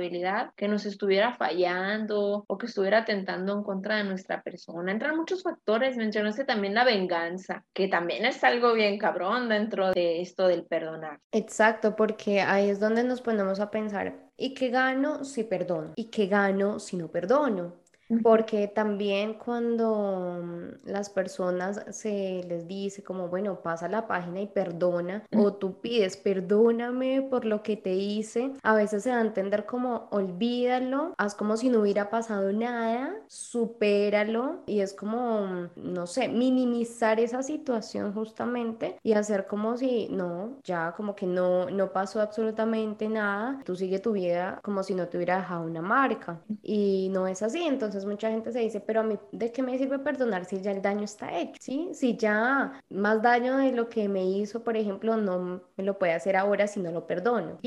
que 0.56 0.68
nos 0.68 0.86
estuviera 0.86 1.34
fallando 1.34 2.44
o 2.46 2.58
que 2.58 2.66
estuviera 2.66 2.98
atentando 2.98 3.52
en 3.52 3.62
contra 3.62 3.96
de 3.96 4.04
nuestra 4.04 4.42
persona. 4.42 4.92
Entran 4.92 5.16
muchos 5.16 5.42
factores, 5.42 5.96
mencionaste 5.96 6.44
también 6.44 6.74
la 6.74 6.84
venganza, 6.84 7.64
que 7.72 7.88
también 7.88 8.24
es 8.24 8.42
algo 8.44 8.72
bien 8.72 8.98
cabrón 8.98 9.48
dentro 9.48 9.92
de 9.92 10.20
esto 10.20 10.46
del 10.46 10.64
perdonar. 10.64 11.20
Exacto, 11.30 11.96
porque 11.96 12.40
ahí 12.40 12.68
es 12.68 12.80
donde 12.80 13.04
nos 13.04 13.20
ponemos 13.20 13.60
a 13.60 13.70
pensar, 13.70 14.30
¿y 14.36 14.54
qué 14.54 14.68
gano 14.70 15.24
si 15.24 15.44
perdono? 15.44 15.92
¿Y 15.96 16.10
qué 16.10 16.26
gano 16.26 16.78
si 16.78 16.96
no 16.96 17.08
perdono? 17.08 17.81
Porque 18.22 18.68
también 18.68 19.34
cuando 19.34 20.40
mm, 20.42 20.88
las 20.88 21.10
personas 21.10 21.80
se 21.90 22.44
les 22.48 22.66
dice 22.66 23.02
como, 23.02 23.28
bueno, 23.28 23.60
pasa 23.62 23.88
la 23.88 24.06
página 24.06 24.40
y 24.40 24.46
perdona, 24.46 25.24
o 25.34 25.52
tú 25.54 25.80
pides, 25.80 26.16
perdóname 26.16 27.22
por 27.22 27.44
lo 27.44 27.62
que 27.62 27.76
te 27.76 27.94
hice, 27.94 28.52
a 28.62 28.74
veces 28.74 29.04
se 29.04 29.10
da 29.10 29.18
a 29.18 29.22
entender 29.22 29.66
como, 29.66 30.08
olvídalo, 30.10 31.14
haz 31.16 31.34
como 31.34 31.56
si 31.56 31.68
no 31.68 31.80
hubiera 31.80 32.10
pasado 32.10 32.52
nada, 32.52 33.14
supéralo, 33.28 34.62
y 34.66 34.80
es 34.80 34.92
como, 34.94 35.40
mm, 35.46 35.70
no 35.76 36.06
sé, 36.06 36.28
minimizar 36.28 37.20
esa 37.20 37.42
situación 37.42 38.12
justamente 38.12 38.96
y 39.02 39.12
hacer 39.12 39.46
como 39.46 39.76
si, 39.76 40.08
no, 40.10 40.58
ya 40.64 40.92
como 40.96 41.14
que 41.14 41.26
no, 41.26 41.70
no 41.70 41.92
pasó 41.92 42.20
absolutamente 42.20 43.08
nada, 43.08 43.60
tú 43.64 43.76
sigue 43.76 43.98
tu 43.98 44.12
vida 44.12 44.60
como 44.62 44.82
si 44.82 44.94
no 44.94 45.08
te 45.08 45.16
hubiera 45.16 45.36
dejado 45.36 45.64
una 45.64 45.82
marca, 45.82 46.40
y 46.62 47.08
no 47.12 47.26
es 47.26 47.42
así, 47.42 47.62
entonces 47.62 48.01
mucha 48.06 48.30
gente 48.30 48.52
se 48.52 48.60
dice, 48.60 48.80
pero 48.80 49.00
a 49.00 49.02
mí, 49.02 49.18
¿de 49.32 49.52
qué 49.52 49.62
me 49.62 49.76
sirve 49.78 49.98
perdonar 49.98 50.44
si 50.44 50.60
ya 50.60 50.70
el 50.72 50.82
daño 50.82 51.04
está 51.04 51.38
hecho? 51.38 51.54
¿Sí? 51.60 51.90
Si 51.94 52.16
ya 52.16 52.80
más 52.90 53.22
daño 53.22 53.56
de 53.58 53.72
lo 53.72 53.88
que 53.88 54.08
me 54.08 54.24
hizo, 54.24 54.62
por 54.64 54.76
ejemplo, 54.76 55.16
no 55.16 55.62
me 55.76 55.84
lo 55.84 55.98
puede 55.98 56.12
hacer 56.12 56.36
ahora 56.36 56.66
si 56.66 56.80
no 56.80 56.90
lo 56.92 57.06
perdono. 57.06 57.58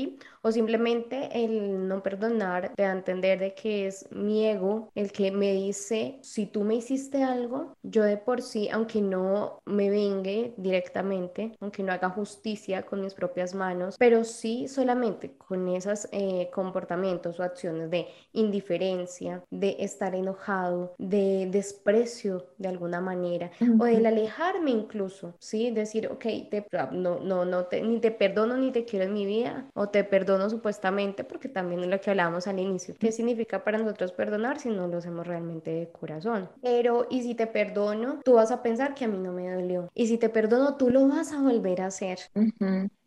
O 0.46 0.52
simplemente 0.52 1.28
el 1.32 1.88
no 1.88 2.04
perdonar 2.04 2.70
te 2.76 2.84
da 2.84 2.90
a 2.90 2.92
entender 2.92 3.40
de 3.40 3.52
que 3.52 3.88
es 3.88 4.06
mi 4.12 4.46
ego 4.46 4.92
el 4.94 5.10
que 5.10 5.32
me 5.32 5.52
dice, 5.52 6.20
si 6.22 6.46
tú 6.46 6.62
me 6.62 6.76
hiciste 6.76 7.24
algo, 7.24 7.74
yo 7.82 8.04
de 8.04 8.16
por 8.16 8.42
sí, 8.42 8.68
aunque 8.70 9.02
no 9.02 9.58
me 9.64 9.90
vengue 9.90 10.54
directamente, 10.56 11.50
aunque 11.58 11.82
no 11.82 11.92
haga 11.92 12.10
justicia 12.10 12.82
con 12.82 13.00
mis 13.00 13.12
propias 13.12 13.56
manos, 13.56 13.96
pero 13.98 14.22
sí 14.22 14.68
solamente 14.68 15.32
con 15.36 15.66
esos 15.66 16.06
eh, 16.12 16.48
comportamientos 16.54 17.40
o 17.40 17.42
acciones 17.42 17.90
de 17.90 18.06
indiferencia, 18.32 19.42
de 19.50 19.74
estar 19.80 20.14
enojado, 20.14 20.94
de 20.96 21.48
desprecio 21.50 22.46
de 22.58 22.68
alguna 22.68 23.00
manera, 23.00 23.50
o 23.80 23.84
del 23.84 24.06
alejarme 24.06 24.70
incluso, 24.70 25.34
¿sí? 25.40 25.72
Decir, 25.72 26.06
ok, 26.06 26.22
te, 26.48 26.66
no, 26.92 27.18
no, 27.18 27.44
no 27.44 27.64
te, 27.64 27.82
ni 27.82 27.98
te 27.98 28.12
perdono 28.12 28.56
ni 28.56 28.70
te 28.70 28.84
quiero 28.84 29.06
en 29.06 29.12
mi 29.12 29.26
vida, 29.26 29.68
o 29.74 29.88
te 29.88 30.04
perdono 30.04 30.35
supuestamente, 30.50 31.24
porque 31.24 31.48
también 31.48 31.80
es 31.82 31.88
lo 31.88 32.00
que 32.00 32.10
hablábamos 32.10 32.46
al 32.46 32.58
inicio. 32.58 32.94
¿Qué 32.98 33.12
significa 33.12 33.64
para 33.64 33.78
nosotros 33.78 34.12
perdonar 34.12 34.58
si 34.60 34.70
no 34.70 34.86
lo 34.88 34.98
hacemos 34.98 35.26
realmente 35.26 35.70
de 35.70 35.90
corazón? 35.90 36.50
Pero, 36.62 37.06
y 37.10 37.22
si 37.22 37.34
te 37.34 37.46
perdono, 37.46 38.20
tú 38.24 38.34
vas 38.34 38.50
a 38.50 38.62
pensar 38.62 38.94
que 38.94 39.04
a 39.04 39.08
mí 39.08 39.18
no 39.18 39.32
me 39.32 39.52
dolió. 39.52 39.88
Y 39.94 40.06
si 40.08 40.18
te 40.18 40.28
perdono, 40.28 40.76
tú 40.76 40.90
lo 40.90 41.08
vas 41.08 41.32
a 41.32 41.40
volver 41.42 41.80
a 41.82 41.86
hacer. 41.86 42.18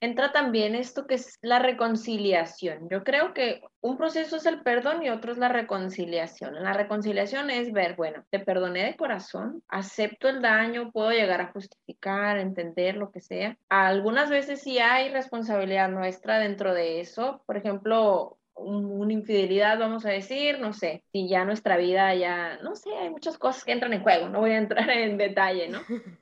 Entra 0.02 0.32
también 0.32 0.76
esto 0.76 1.08
que 1.08 1.16
es 1.16 1.38
la 1.42 1.60
reconciliación. 1.60 2.88
Yo 2.90 3.04
creo 3.04 3.34
que 3.34 3.62
un 3.82 3.98
proceso 3.98 4.38
es 4.38 4.46
el 4.46 4.62
perdón 4.62 5.04
y 5.04 5.10
otro 5.10 5.32
es 5.32 5.38
la 5.38 5.50
reconciliación. 5.50 6.56
La 6.64 6.74
reconciliación 6.74 7.50
es 7.50 7.74
ver, 7.74 7.96
bueno, 7.96 8.24
te 8.30 8.40
perdoné 8.40 8.86
de 8.86 8.96
corazón, 8.96 9.62
acepto 9.68 10.30
el 10.30 10.42
daño, 10.42 10.92
puedo 10.92 11.12
llegar 11.12 11.42
a 11.42 11.52
justificar, 11.52 12.38
entender 12.38 12.96
lo 12.96 13.12
que 13.12 13.22
sea. 13.22 13.58
Algunas 13.68 14.30
veces 14.30 14.62
sí 14.62 14.80
hay 14.80 15.10
responsabilidad 15.10 15.90
nuestra 15.90 16.40
dentro 16.40 16.74
de 16.74 17.02
eso. 17.02 17.44
Por 17.46 17.58
ejemplo, 17.58 18.38
una 18.60 19.14
infidelidad, 19.14 19.80
vamos 19.80 20.06
a 20.06 20.10
decir, 20.10 20.60
no 20.60 20.74
sé, 20.74 21.04
si 21.12 21.28
ya 21.28 21.46
nuestra 21.46 21.78
vida 21.78 22.14
ya, 22.16 22.58
no 22.62 22.76
sé, 22.76 22.90
hay 22.96 23.10
muchas 23.10 23.38
cosas 23.38 23.64
que 23.64 23.72
entran 23.72 23.94
en 23.94 24.04
juego, 24.04 24.30
no 24.30 24.40
voy 24.40 24.52
a 24.52 24.58
entrar 24.58 24.90
en 24.90 25.18
detalle, 25.18 25.70
¿no? 25.70 25.80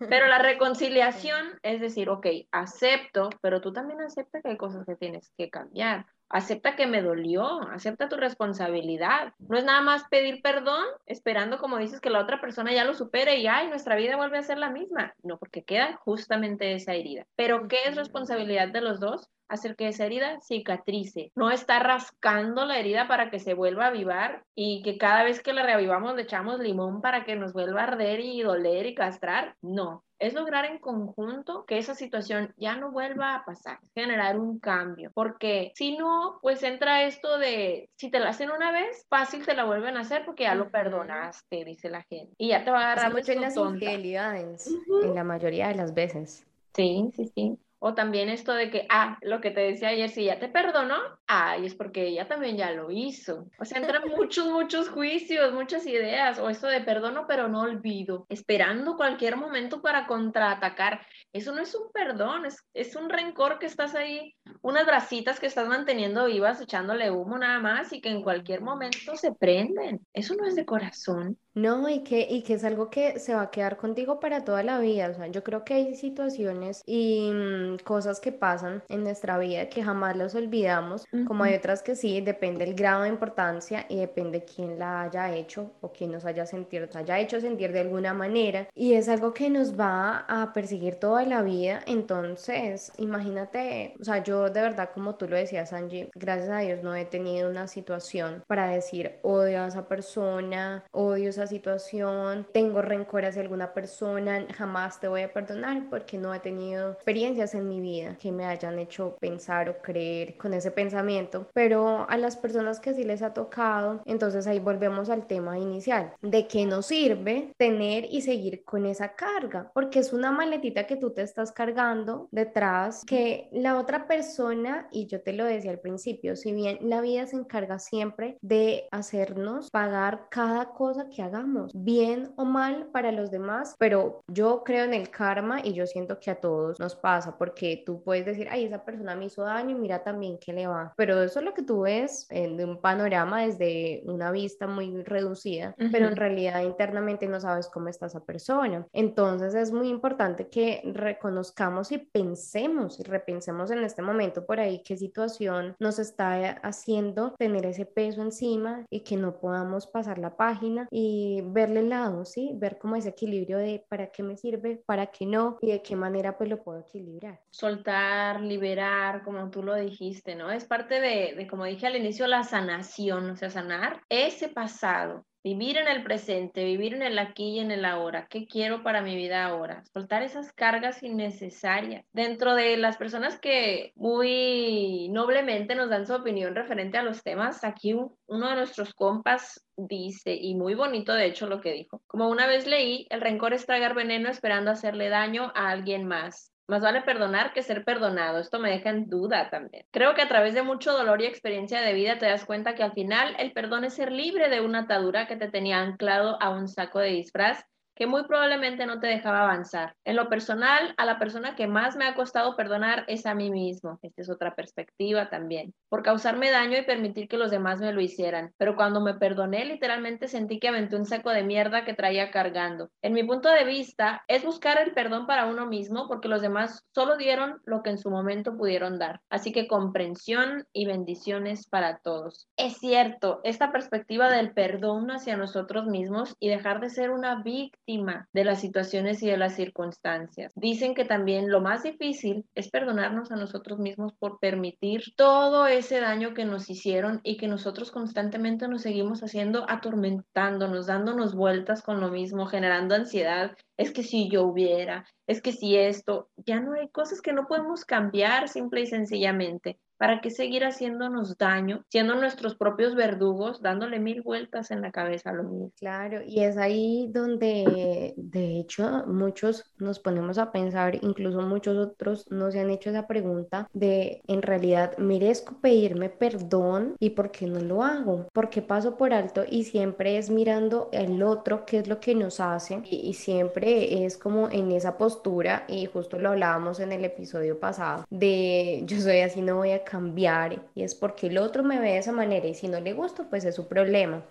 Pero 0.10 0.28
la 0.28 0.40
reconciliación 0.40 1.60
es 1.64 1.82
decir, 1.82 2.10
ok, 2.10 2.28
acepto, 2.52 3.30
pero 3.42 3.62
tú 3.62 3.74
también 3.74 4.02
acepta 4.02 4.42
que 4.42 4.50
hay 4.50 4.58
cosas 4.58 4.86
que 4.86 4.96
tienes 4.96 5.32
que 5.38 5.50
cambiar 5.50 6.06
acepta 6.30 6.76
que 6.76 6.88
me 6.88 7.02
dolió, 7.02 7.62
acepta 7.70 8.10
tu 8.10 8.18
responsabilidad. 8.18 9.34
No 9.40 9.58
es 9.58 9.64
nada 9.64 9.82
más 9.82 10.04
pedir 10.10 10.42
perdón 10.42 10.86
esperando, 11.06 11.58
como 11.58 11.78
dices, 11.78 12.02
que 12.02 12.10
la 12.10 12.20
otra 12.20 12.42
persona 12.42 12.74
ya 12.74 12.84
lo 12.84 12.94
supere 12.94 13.38
y 13.38 13.48
ay, 13.48 13.68
nuestra 13.70 13.96
vida 13.96 14.18
vuelve 14.18 14.38
a 14.38 14.44
ser 14.44 14.58
la 14.58 14.70
misma. 14.70 15.14
No, 15.24 15.38
porque 15.38 15.64
queda 15.64 15.96
justamente 15.98 16.74
esa 16.74 16.94
herida. 16.94 17.26
Pero 17.36 17.68
¿qué 17.68 17.78
es 17.86 17.96
responsabilidad 17.96 18.70
de 18.70 18.82
los 18.82 19.00
dos? 19.00 19.30
Hacer 19.50 19.76
que 19.76 19.88
esa 19.88 20.06
herida 20.06 20.40
cicatrice, 20.42 21.32
no 21.36 21.52
estar 21.52 21.86
rascando 21.86 22.66
la 22.66 22.80
herida 22.80 23.08
para 23.08 23.30
que 23.30 23.40
se 23.40 23.54
vuelva 23.54 23.86
a 23.86 23.88
avivar 23.90 24.44
y 24.56 24.82
que 24.84 24.98
cada 24.98 25.24
vez 25.24 25.42
que 25.42 25.54
la 25.54 25.64
reavivamos 25.64 26.16
le 26.16 26.24
echamos 26.24 26.60
limón 26.60 27.02
para 27.02 27.26
que 27.26 27.36
nos 27.36 27.54
vuelva 27.54 27.82
a 27.82 27.88
arder 27.88 28.20
y 28.20 28.42
doler 28.42 28.86
y 28.86 28.96
castrar. 28.96 29.56
No, 29.62 30.04
es 30.20 30.34
lograr 30.34 30.66
en 30.66 30.80
conjunto 30.80 31.66
que 31.66 31.78
esa 31.78 31.96
situación 31.96 32.54
ya 32.58 32.76
no 32.76 32.92
vuelva 32.92 33.36
a 33.36 33.46
pasar, 33.46 33.80
generar 33.94 34.40
un 34.40 34.60
cambio, 34.60 35.12
porque 35.14 35.72
si 35.76 35.98
no, 35.98 36.40
pues 36.42 36.64
entra 36.64 37.04
esto 37.04 37.38
de, 37.38 37.90
si 37.96 38.10
te 38.10 38.20
la 38.20 38.30
hacen 38.30 38.52
una 38.52 38.72
vez, 38.72 39.06
fácil 39.10 39.46
te 39.46 39.54
la 39.54 39.66
vuelven 39.66 39.98
a 39.98 40.02
hacer 40.02 40.26
porque 40.26 40.44
ya 40.44 40.56
lo 40.56 40.70
perdonaste, 40.70 41.64
dice 41.66 41.90
la 41.90 42.04
gente, 42.04 42.34
y 42.38 42.50
ya 42.50 42.64
te 42.64 42.72
va 42.72 42.80
a 42.80 42.92
agarrar 42.92 43.14
mucho 43.14 43.32
en 43.32 43.42
las 43.42 43.56
infidelidades, 43.56 44.76
en 45.04 45.16
la 45.16 45.24
mayoría 45.24 45.68
de 45.68 45.76
las 45.76 45.94
veces. 45.94 46.46
Sí, 46.74 47.10
sí, 47.16 47.32
sí. 47.34 47.58
O 47.80 47.94
también 47.94 48.30
esto 48.30 48.54
de 48.54 48.70
que, 48.70 48.88
ah, 48.90 49.18
lo 49.22 49.40
que 49.40 49.52
te 49.52 49.62
decía 49.62 49.90
ayer, 49.90 50.10
si 50.10 50.26
ya 50.26 50.40
te 50.40 50.50
perdonó, 50.50 50.96
ay, 51.28 51.66
es 51.66 51.76
porque 51.76 52.08
ella 52.08 52.28
también 52.28 52.58
ya 52.58 52.72
lo 52.72 52.90
hizo. 52.90 53.48
O 53.60 53.66
sea, 53.66 53.80
entran 53.80 54.04
muchos, 54.18 54.48
muchos 54.48 54.90
juicios, 54.90 55.54
muchas 55.54 55.86
ideas, 55.86 56.40
o 56.40 56.50
esto 56.50 56.68
de 56.68 56.82
perdono 56.82 57.26
pero 57.28 57.48
no 57.48 57.62
olvido, 57.62 58.26
esperando 58.30 58.96
cualquier 58.96 59.38
momento 59.38 59.82
para 59.82 60.08
contraatacar. 60.08 61.02
Eso 61.34 61.54
no 61.54 61.62
es 61.62 61.76
un 61.76 61.92
perdón, 61.92 62.46
es, 62.46 62.64
es 62.74 62.96
un 62.96 63.10
rencor 63.10 63.60
que 63.60 63.68
estás 63.68 63.94
ahí, 63.96 64.36
unas 64.62 64.86
brasitas 64.86 65.40
que 65.40 65.46
estás 65.48 65.68
manteniendo 65.68 66.26
vivas, 66.26 66.62
echándole 66.62 67.12
humo 67.12 67.38
nada 67.38 67.60
más 67.60 67.94
y 67.94 68.02
que 68.02 68.10
en 68.10 68.24
cualquier 68.24 68.62
momento 68.62 69.16
se 69.16 69.34
prenden. 69.34 70.06
Eso 70.14 70.36
no 70.36 70.46
es 70.46 70.56
de 70.56 70.66
corazón. 70.66 71.38
No, 71.54 71.90
y 71.90 72.04
que, 72.04 72.28
y 72.30 72.44
que 72.44 72.54
es 72.54 72.64
algo 72.64 72.92
que 72.92 73.20
se 73.20 73.34
va 73.34 73.42
a 73.42 73.52
quedar 73.52 73.78
contigo 73.78 74.20
para 74.20 74.44
toda 74.44 74.62
la 74.62 74.80
vida. 74.80 75.10
O 75.10 75.14
sea, 75.16 75.28
yo 75.28 75.44
creo 75.44 75.64
que 75.64 75.74
hay 75.74 75.96
situaciones 75.96 76.84
y 76.86 77.32
mm, 77.74 77.78
cosas 77.84 78.20
que 78.20 78.32
pasan 78.32 78.84
en 78.90 79.04
nuestra 79.04 79.38
vida 79.38 79.70
que 79.70 79.84
jamás 79.84 80.16
las 80.16 80.36
olvidamos, 80.36 81.06
como 81.28 81.44
hay 81.44 81.56
otras 81.56 81.82
que 81.82 81.96
sí, 81.96 82.22
depende 82.22 82.64
el 82.64 82.76
grado 82.76 83.04
de 83.04 83.10
importancia 83.10 83.86
y 83.90 83.98
depende 83.98 84.44
quién 84.44 84.80
la 84.80 85.02
haya 85.02 85.34
hecho 85.34 85.72
o 85.82 85.92
quién 85.92 86.12
nos 86.12 86.26
haya 86.26 86.46
sentido, 86.46 86.86
nos 86.86 86.96
haya 86.96 87.20
hecho 87.20 87.40
sentir 87.40 87.72
de 87.72 87.82
alguna 87.82 88.14
manera. 88.14 88.68
Y 88.76 88.94
es 88.94 89.10
algo 89.10 89.34
que 89.34 89.50
nos 89.50 89.80
va 89.80 90.26
a 90.28 90.54
perseguir 90.54 90.96
toda 90.96 91.24
la 91.24 91.42
vida. 91.42 91.82
Entonces, 91.86 92.92
imagínate, 92.98 93.96
o 94.00 94.04
sea, 94.04 94.24
yo 94.24 94.50
de 94.50 94.62
verdad, 94.62 94.90
como 94.94 95.16
tú 95.16 95.28
lo 95.28 95.36
decías, 95.36 95.74
Angie, 95.74 96.10
gracias 96.16 96.50
a 96.50 96.60
Dios 96.60 96.84
no 96.84 96.96
he 96.96 97.06
tenido 97.06 97.50
una 97.50 97.68
situación 97.68 98.44
para 98.48 98.68
decir 98.68 99.20
odio 99.22 99.62
a 99.62 99.68
esa 99.68 99.88
persona, 99.88 100.84
odio 100.92 101.30
esa 101.30 101.48
situación, 101.48 102.48
tengo 102.54 102.82
rencor 102.82 103.26
hacia 103.26 103.42
alguna 103.42 103.74
persona, 103.74 104.46
jamás 104.56 105.00
te 105.00 105.08
voy 105.08 105.22
a 105.22 105.34
perdonar 105.34 105.90
porque 105.90 106.18
no 106.18 106.34
he 106.34 106.40
tenido 106.40 106.92
experiencias 106.92 107.54
en 107.58 107.68
mi 107.68 107.82
vida 107.82 108.18
que 108.20 108.32
me 108.32 108.46
hayan 108.46 108.80
hecho 108.80 109.18
pensar 109.20 109.70
o 109.70 109.82
creer 109.82 110.38
con 110.38 110.54
ese 110.54 110.72
pensamiento. 110.72 111.48
Pero 111.54 112.08
a 112.10 112.18
las 112.18 112.38
personas 112.38 112.80
que 112.80 112.94
sí 112.94 113.04
les 113.04 113.22
ha 113.22 113.34
tocado, 113.34 114.02
entonces 114.06 114.48
ahí 114.48 114.60
volvemos 114.60 115.10
al 115.10 115.28
tema 115.28 115.58
inicial, 115.58 116.14
de 116.22 116.48
qué 116.48 116.66
nos 116.66 116.88
sirve 116.88 117.54
tener 117.58 118.06
y 118.10 118.22
seguir 118.22 118.64
con 118.64 118.86
esa 118.86 119.16
carga, 119.16 119.72
porque 119.74 120.00
es 120.00 120.14
una 120.14 120.32
maletita 120.32 120.86
que 120.86 120.96
tú 120.96 121.12
te 121.12 121.22
estás 121.22 121.52
cargando 121.52 122.28
detrás 122.32 123.04
que 123.06 123.50
la 123.52 123.80
otra 123.80 124.08
persona, 124.08 124.88
y 124.92 125.08
yo 125.08 125.22
te 125.22 125.34
lo 125.34 125.46
decía 125.46 125.72
al 125.72 125.80
principio, 125.80 126.36
si 126.36 126.54
bien 126.54 126.78
la 126.82 127.02
vida 127.02 127.26
se 127.26 127.36
encarga 127.36 127.80
siempre 127.80 128.38
de 128.42 128.88
hacernos 128.92 129.70
pagar 129.72 130.28
cada 130.30 130.74
cosa 130.74 131.10
que 131.10 131.24
haga 131.24 131.38
bien 131.74 132.34
o 132.36 132.46
mal 132.46 132.88
para 132.92 133.12
los 133.12 133.32
demás, 133.32 133.76
pero 133.78 134.22
yo 134.28 134.64
creo 134.64 134.86
en 134.86 134.94
el 134.94 135.10
karma 135.10 135.62
y 135.64 135.74
yo 135.74 135.86
siento 135.86 136.20
que 136.20 136.32
a 136.32 136.40
todos 136.40 136.80
nos 136.80 136.96
pasa, 136.96 137.38
porque 137.48 137.82
tú 137.86 138.04
puedes 138.04 138.26
decir, 138.26 138.48
ay, 138.52 138.66
esa 138.66 138.84
persona 138.84 139.16
me 139.16 139.26
hizo 139.26 139.42
daño 139.44 139.70
y 139.70 139.80
mira 139.80 140.04
también 140.04 140.38
que 140.38 140.52
le 140.52 140.68
va, 140.68 140.94
pero 140.98 141.24
eso 141.24 141.40
es 141.40 141.46
lo 141.46 141.54
que 141.54 141.64
tú 141.64 141.82
ves 141.82 142.28
en, 142.30 142.58
de 142.58 142.66
un 142.66 142.82
panorama 142.82 143.44
desde 143.44 144.02
una 144.06 144.32
vista 144.32 144.68
muy 144.68 145.02
reducida, 145.04 145.74
pero 145.78 146.10
en 146.10 146.18
realidad 146.18 146.62
internamente 146.64 147.26
no 147.28 147.40
sabes 147.40 147.70
cómo 147.70 147.88
está 147.88 148.08
esa 148.08 148.26
persona. 148.26 148.86
Entonces 148.92 149.56
es 149.56 149.72
muy 149.72 149.88
importante 149.88 150.50
que 150.50 150.82
reconozcamos 150.94 151.94
y 151.94 152.00
pensemos 152.00 153.00
y 153.00 153.04
repensemos 153.04 153.72
en 153.72 153.80
este 153.80 154.02
momento 154.02 154.46
por 154.46 154.60
ahí 154.60 154.82
qué 154.84 154.98
situación 154.98 155.76
nos 155.80 156.00
está 156.00 156.60
haciendo 156.64 157.34
tener 157.40 157.66
ese 157.66 157.86
peso 157.86 158.22
encima 158.22 158.86
y 158.90 159.02
que 159.02 159.16
no 159.16 159.40
podamos 159.40 159.88
pasar 159.88 160.18
la 160.18 160.36
página 160.36 160.88
y 160.92 161.42
verle 161.46 161.80
el 161.80 161.90
lado, 161.90 162.26
¿sí? 162.26 162.52
Ver 162.56 162.78
cómo 162.78 162.98
ese 162.98 163.10
equilibrio 163.10 163.58
de 163.58 163.86
para 163.88 164.08
qué 164.08 164.22
me 164.22 164.36
sirve, 164.36 164.84
para 164.86 165.08
qué 165.08 165.26
no 165.26 165.58
y 165.62 165.72
de 165.72 165.82
qué 165.82 165.96
manera 165.96 166.38
pues 166.38 166.50
lo 166.50 166.62
puedo 166.62 166.80
equilibrar. 166.82 167.37
Soltar, 167.50 168.42
liberar, 168.42 169.24
como 169.24 169.50
tú 169.50 169.64
lo 169.64 169.76
dijiste, 169.76 170.36
¿no? 170.36 170.52
Es 170.52 170.66
parte 170.66 171.00
de, 171.00 171.34
de 171.36 171.48
como 171.48 171.66
dije 171.66 171.88
al 171.88 171.96
inicio, 171.96 172.28
la 172.28 172.44
sanación, 172.44 173.30
o 173.30 173.36
sea, 173.36 173.50
sanar 173.50 174.02
ese 174.10 174.50
pasado, 174.50 175.26
Vivir 175.48 175.78
en 175.78 175.88
el 175.88 176.04
presente, 176.04 176.66
vivir 176.66 176.94
en 176.94 177.04
el 177.04 177.18
aquí 177.18 177.52
y 177.52 177.60
en 177.60 177.72
el 177.72 177.86
ahora. 177.86 178.28
¿Qué 178.30 178.48
quiero 178.48 178.84
para 178.84 179.02
mi 179.02 179.16
vida 179.16 179.46
ahora? 179.46 179.82
Soltar 179.94 180.22
esas 180.22 180.52
cargas 180.52 181.04
innecesarias. 181.04 182.04
Dentro 182.12 182.54
de 182.54 182.76
las 182.76 182.98
personas 182.98 183.40
que 183.40 183.94
muy 183.96 185.08
noblemente 185.10 185.74
nos 185.74 185.90
dan 185.90 186.06
su 186.06 186.16
opinión 186.16 186.54
referente 186.54 186.98
a 186.98 187.04
los 187.04 187.24
temas, 187.24 187.64
aquí 187.64 187.94
uno 187.94 188.50
de 188.50 188.56
nuestros 188.58 188.94
compas 188.94 189.66
dice, 189.78 190.36
y 190.36 190.54
muy 190.54 190.76
bonito 190.76 191.14
de 191.14 191.28
hecho 191.28 191.48
lo 191.48 191.62
que 191.62 191.72
dijo, 191.72 192.02
como 192.08 192.28
una 192.28 192.46
vez 192.46 192.68
leí, 192.68 193.08
el 193.10 193.22
rencor 193.22 193.54
es 193.54 193.66
tragar 193.66 193.96
veneno 193.96 194.28
esperando 194.28 194.72
hacerle 194.72 195.08
daño 195.08 195.54
a 195.56 195.70
alguien 195.70 196.06
más. 196.06 196.52
Más 196.68 196.82
vale 196.82 197.02
perdonar 197.02 197.54
que 197.54 197.64
ser 197.64 197.86
perdonado. 197.86 198.40
Esto 198.40 198.60
me 198.60 198.70
deja 198.70 198.90
en 198.90 199.10
duda 199.10 199.50
también. 199.50 199.86
Creo 199.92 200.16
que 200.16 200.22
a 200.22 200.28
través 200.28 200.54
de 200.54 200.64
mucho 200.64 200.92
dolor 200.92 201.22
y 201.22 201.26
experiencia 201.26 201.80
de 201.80 201.94
vida 201.94 202.18
te 202.18 202.26
das 202.26 202.44
cuenta 202.44 202.76
que 202.76 202.84
al 202.84 202.92
final 202.92 203.36
el 203.40 203.54
perdón 203.54 203.86
es 203.86 203.94
ser 203.94 204.12
libre 204.12 204.50
de 204.50 204.60
una 204.60 204.80
atadura 204.80 205.28
que 205.28 205.38
te 205.38 205.48
tenía 205.48 205.80
anclado 205.80 206.42
a 206.42 206.50
un 206.50 206.68
saco 206.68 207.00
de 207.00 207.10
disfraz 207.10 207.64
que 207.98 208.06
muy 208.06 208.26
probablemente 208.28 208.86
no 208.86 209.00
te 209.00 209.08
dejaba 209.08 209.42
avanzar. 209.42 209.96
En 210.04 210.16
lo 210.16 210.30
personal, 210.30 210.94
a 210.98 211.06
la 211.06 211.18
persona 211.18 211.56
que 211.56 211.66
más 211.66 211.96
me 211.96 212.06
ha 212.06 212.14
costado 212.14 212.56
perdonar 212.56 213.06
es 213.08 213.26
a 213.26 213.34
mí 213.34 213.50
mismo. 213.50 213.98
Esta 214.04 214.22
es 214.22 214.30
otra 214.30 214.54
perspectiva 214.54 215.30
también. 215.30 215.74
Por 215.90 216.04
causarme 216.04 216.52
daño 216.52 216.78
y 216.78 216.84
permitir 216.84 217.28
que 217.28 217.38
los 217.38 217.52
demás 217.52 217.80
me 217.80 217.94
lo 217.94 218.02
hicieran. 218.02 218.54
Pero 218.58 218.76
cuando 218.76 219.02
me 219.02 219.14
perdoné, 219.14 219.66
literalmente 219.66 220.28
sentí 220.28 220.60
que 220.60 220.68
aventé 220.68 220.96
un 220.96 221.06
saco 221.06 221.30
de 221.30 221.44
mierda 221.44 221.86
que 221.86 221.94
traía 221.94 222.32
cargando. 222.32 222.90
En 223.02 223.14
mi 223.14 223.24
punto 223.24 223.50
de 223.50 223.64
vista, 223.64 224.24
es 224.28 224.44
buscar 224.44 224.82
el 224.82 224.94
perdón 224.94 225.28
para 225.28 225.46
uno 225.46 225.66
mismo 225.66 226.08
porque 226.08 226.28
los 226.28 226.42
demás 226.42 226.86
solo 226.94 227.18
dieron 227.18 227.62
lo 227.66 227.84
que 227.84 227.92
en 227.92 227.98
su 227.98 228.10
momento 228.10 228.58
pudieron 228.58 229.00
dar. 229.00 229.22
Así 229.30 229.52
que 229.52 229.68
comprensión 229.68 230.66
y 230.74 230.86
bendiciones 230.86 231.68
para 231.68 232.00
todos. 232.00 232.48
Es 232.58 232.78
cierto, 232.78 233.42
esta 233.44 233.72
perspectiva 233.72 234.30
del 234.30 234.54
perdón 234.54 235.12
hacia 235.12 235.38
nosotros 235.38 235.86
mismos 235.86 236.36
y 236.40 236.50
dejar 236.50 236.80
de 236.82 236.90
ser 236.90 237.12
una 237.12 237.42
víctima 237.44 238.28
de 238.34 238.44
las 238.44 238.62
situaciones 238.62 239.22
y 239.24 239.28
de 239.28 239.38
las 239.38 239.56
circunstancias. 239.56 240.52
Dicen 240.56 240.96
que 240.96 241.06
también 241.06 241.50
lo 241.50 241.62
más 241.62 241.84
difícil 241.84 242.46
es 242.56 242.70
perdonarnos 242.70 243.32
a 243.32 243.36
nosotros 243.36 243.80
mismos 243.80 244.14
por 244.14 244.40
permitir 244.40 245.04
todo 245.16 245.68
ese 245.78 246.00
daño 246.00 246.34
que 246.34 246.46
nos 246.46 246.70
hicieron 246.70 247.22
y 247.24 247.38
que 247.38 247.48
nosotros 247.48 247.92
constantemente 247.92 248.68
nos 248.68 248.82
seguimos 248.82 249.22
haciendo 249.22 249.66
atormentándonos, 249.70 250.88
dándonos 250.88 251.36
vueltas 251.36 251.82
con 251.82 252.00
lo 252.00 252.10
mismo, 252.10 252.46
generando 252.46 252.96
ansiedad. 252.96 253.56
Es 253.78 253.92
que 253.92 254.04
si 254.04 254.30
yo 254.30 254.44
hubiera, 254.44 255.06
es 255.28 255.42
que 255.42 255.52
si 255.52 255.76
esto, 255.76 256.30
ya 256.36 256.60
no 256.60 256.74
hay 256.74 256.90
cosas 256.90 257.22
que 257.22 257.34
no 257.34 257.48
podemos 257.48 257.86
cambiar 257.86 258.50
simple 258.50 258.82
y 258.82 258.88
sencillamente. 258.88 259.80
¿Para 259.98 260.22
qué 260.22 260.30
seguir 260.32 260.64
haciéndonos 260.66 261.38
daño, 261.38 261.84
siendo 261.90 262.16
nuestros 262.16 262.56
propios 262.56 262.96
verdugos, 262.96 263.62
dándole 263.62 264.00
mil 264.00 264.22
vueltas 264.22 264.72
en 264.72 264.82
la 264.82 264.92
cabeza 264.92 265.30
a 265.32 265.34
lo 265.34 265.44
mismo? 265.44 265.72
Claro, 265.80 266.22
y 266.26 266.40
es 266.44 266.58
ahí 266.58 267.08
donde, 267.12 268.16
de 268.18 268.60
hecho, 268.60 269.04
muchos 269.06 269.64
nos 269.78 270.00
ponemos 270.00 270.40
a 270.40 270.52
pensar, 270.52 270.96
incluso 271.04 271.42
muchos 271.44 271.78
otros 271.78 272.26
no 272.32 272.50
se 272.50 272.60
han 272.62 272.72
hecho 272.72 272.90
esa 272.90 273.06
pregunta 273.06 273.68
de, 273.74 274.24
en 274.28 274.42
realidad, 274.42 274.98
merezco 274.98 275.62
pedirme 275.62 276.10
perdón 276.10 276.96
y 277.00 277.12
por 277.12 277.30
qué 277.30 277.46
no 277.46 277.60
lo 277.60 277.84
hago, 277.84 278.28
por 278.34 278.50
qué 278.50 278.64
paso 278.64 278.98
por 278.98 279.14
alto 279.14 279.44
y 279.48 279.66
siempre 279.66 280.18
es 280.18 280.32
mirando 280.32 280.90
el 280.92 281.22
otro, 281.22 281.64
qué 281.68 281.78
es 281.78 281.88
lo 281.88 282.00
que 282.00 282.16
nos 282.16 282.40
hace 282.40 282.82
y, 282.86 282.96
y 283.08 283.14
siempre 283.14 284.04
es 284.04 284.18
como 284.18 284.50
en 284.50 284.72
esa 284.72 284.98
postura 284.98 285.66
y 285.68 285.86
justo 285.86 286.18
lo 286.18 286.30
hablábamos 286.30 286.80
en 286.80 286.92
el 286.92 287.06
episodio 287.06 287.60
pasado 287.60 288.04
de 288.10 288.82
yo 288.86 289.00
soy 289.00 289.20
así, 289.20 289.44
no 289.44 289.58
voy 289.58 289.72
a 289.72 289.84
cambiar 289.90 290.62
y 290.76 290.84
es 290.84 290.96
porque 290.96 291.28
el 291.28 291.38
otro 291.38 291.64
me 291.64 291.80
ve 291.80 291.92
de 291.92 291.98
esa 292.00 292.12
manera 292.12 292.46
y 292.46 292.54
si 292.54 292.68
no 292.68 292.82
le 292.82 292.92
gusto, 292.92 293.26
pues 293.30 293.46
es 293.46 293.56
su 293.56 293.68
problema. 293.68 294.22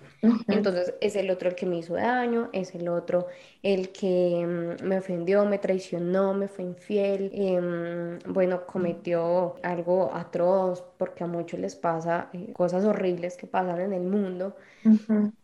Entonces 0.49 0.95
es 1.01 1.17
el 1.17 1.31
otro 1.31 1.49
el 1.49 1.55
que 1.55 1.65
me 1.65 1.79
hizo 1.79 1.95
daño, 1.95 2.51
es 2.53 2.75
el 2.75 2.89
otro 2.89 3.29
el 3.63 3.89
que 3.89 4.45
mm, 4.47 4.85
me 4.85 4.99
ofendió, 4.99 5.47
me 5.47 5.59
traicionó, 5.59 6.35
me 6.35 6.49
fue 6.49 6.65
infiel, 6.65 7.31
em, 7.33 8.19
bueno, 8.29 8.67
cometió 8.67 9.57
algo 9.63 10.11
atroz, 10.13 10.85
porque 10.99 11.25
a 11.25 11.27
muchos 11.27 11.59
les 11.59 11.75
pasa 11.75 12.29
eh, 12.35 12.53
cosas 12.53 12.85
horribles 12.85 13.37
que 13.37 13.47
pasan 13.47 13.81
en 13.81 13.93
el 13.95 14.03
mundo. 14.03 14.57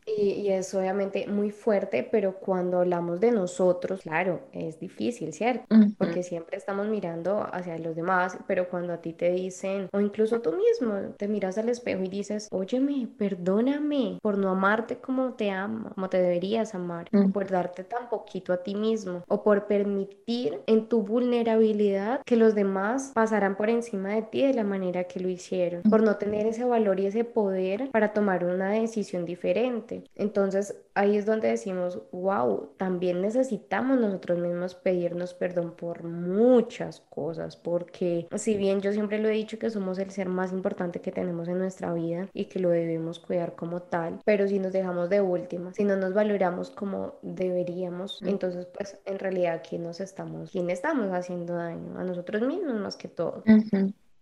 Y, 0.07 0.49
es 0.49 0.75
obviamente 0.75 1.27
muy 1.27 1.51
fuerte, 1.51 2.07
pero 2.11 2.35
cuando 2.35 2.79
hablamos 2.79 3.19
de 3.21 3.33
nosotros, 3.33 4.03
claro, 4.03 4.41
es 4.53 4.79
difícil, 4.79 5.33
¿cierto? 5.33 5.65
Porque 5.99 6.23
siempre 6.23 6.57
estamos 6.57 6.87
mirando 6.89 7.49
hacia 7.53 7.79
los 7.79 7.97
demás, 7.97 8.39
pero 8.47 8.69
cuando 8.69 8.93
a 8.93 8.99
ti 8.99 9.13
te 9.13 9.31
dicen, 9.31 9.89
incluso 10.03 10.41
tú 10.41 10.53
mismo, 10.53 11.15
te 11.17 11.29
miras 11.29 11.59
al 11.59 11.69
espejo 11.69 12.03
y 12.03 12.09
dices, 12.09 12.49
óyeme, 12.51 13.09
perdóname 13.19 14.19
por 14.23 14.39
no 14.39 14.51
amarte 14.51 14.97
como 14.97 15.35
te 15.35 15.51
amo, 15.51 15.91
como 15.95 16.09
te 16.09 16.21
deberías 16.21 16.75
amar, 16.75 17.09
por 17.33 17.49
darte 17.49 17.85
tan 17.85 18.09
poquito 18.09 18.53
a 18.53 18.63
ti 18.63 18.75
mismo, 18.75 19.23
o 19.29 19.43
por 19.43 19.67
permitir 19.67 20.61
en 20.67 20.89
tu 20.89 21.03
vulnerabilidad 21.03 22.21
que 22.25 22.37
los 22.37 22.55
demás 22.55 23.13
pasarán 23.15 23.57
por 23.57 23.71
encima 23.71 24.11
de 24.11 24.23
ti 24.23 24.47
de 24.47 24.55
la 24.55 24.65
manera 24.65 25.05
que 25.05 25.21
lo 25.21 25.29
hicieron, 25.29 25.83
por 25.83 26.03
no 26.03 26.17
tener 26.17 26.47
ese 26.47 26.65
valor 26.65 27.01
y 27.01 27.07
ese 27.07 27.25
poder 27.25 27.91
para 27.91 28.13
tomar 28.13 28.45
una 28.45 28.71
decisión 28.71 29.25
diferente 29.25 30.05
entonces 30.15 30.77
ahí 30.95 31.17
es 31.17 31.27
donde 31.27 31.49
decimos, 31.49 32.01
wow, 32.13 32.71
también 32.77 33.23
necesitamos 33.23 33.99
nosotros 33.99 34.39
mismos 34.39 34.75
pedirnos 34.75 35.35
perdón 35.35 35.73
por 35.77 36.05
muchas 36.05 37.01
cosas, 37.09 37.57
porque 37.57 38.27
si 38.37 38.57
bien 38.57 38.81
yo 38.81 38.93
siempre 38.93 39.19
lo 39.19 39.29
he 39.29 39.33
dicho 39.33 39.59
que 39.59 39.71
somos 39.71 39.99
el 39.99 40.11
ser 40.11 40.29
más 40.29 40.53
importante 40.53 41.01
que 41.01 41.13
tenemos 41.13 41.49
en 41.49 41.59
nuestra 41.59 41.93
vida 41.93 42.29
y 42.33 42.47
que 42.47 42.61
lo 42.61 42.71
debemos 42.71 43.19
cuidar 43.19 43.55
como 43.55 43.83
tal, 43.83 44.21
pero 44.25 44.49
si 44.49 44.59
nos 44.59 44.73
dejamos 44.73 45.09
de 45.09 45.21
última, 45.21 45.73
si 45.73 45.85
no 45.85 45.97
nos 45.97 46.15
valoramos 46.15 46.71
como 46.71 47.15
deberíamos, 47.23 48.21
entonces 48.23 48.67
pues 48.67 48.99
en 49.05 49.19
realidad 49.19 49.63
quién 49.69 49.83
nos 49.85 50.01
estamos, 50.01 50.51
quién 50.51 50.71
estamos 50.71 51.11
haciendo 51.13 51.55
daño 51.55 51.99
a 51.99 52.05
nosotros 52.05 52.43
mismos 52.43 52.75
más 52.75 52.97
que 52.97 53.09
todo. 53.09 53.43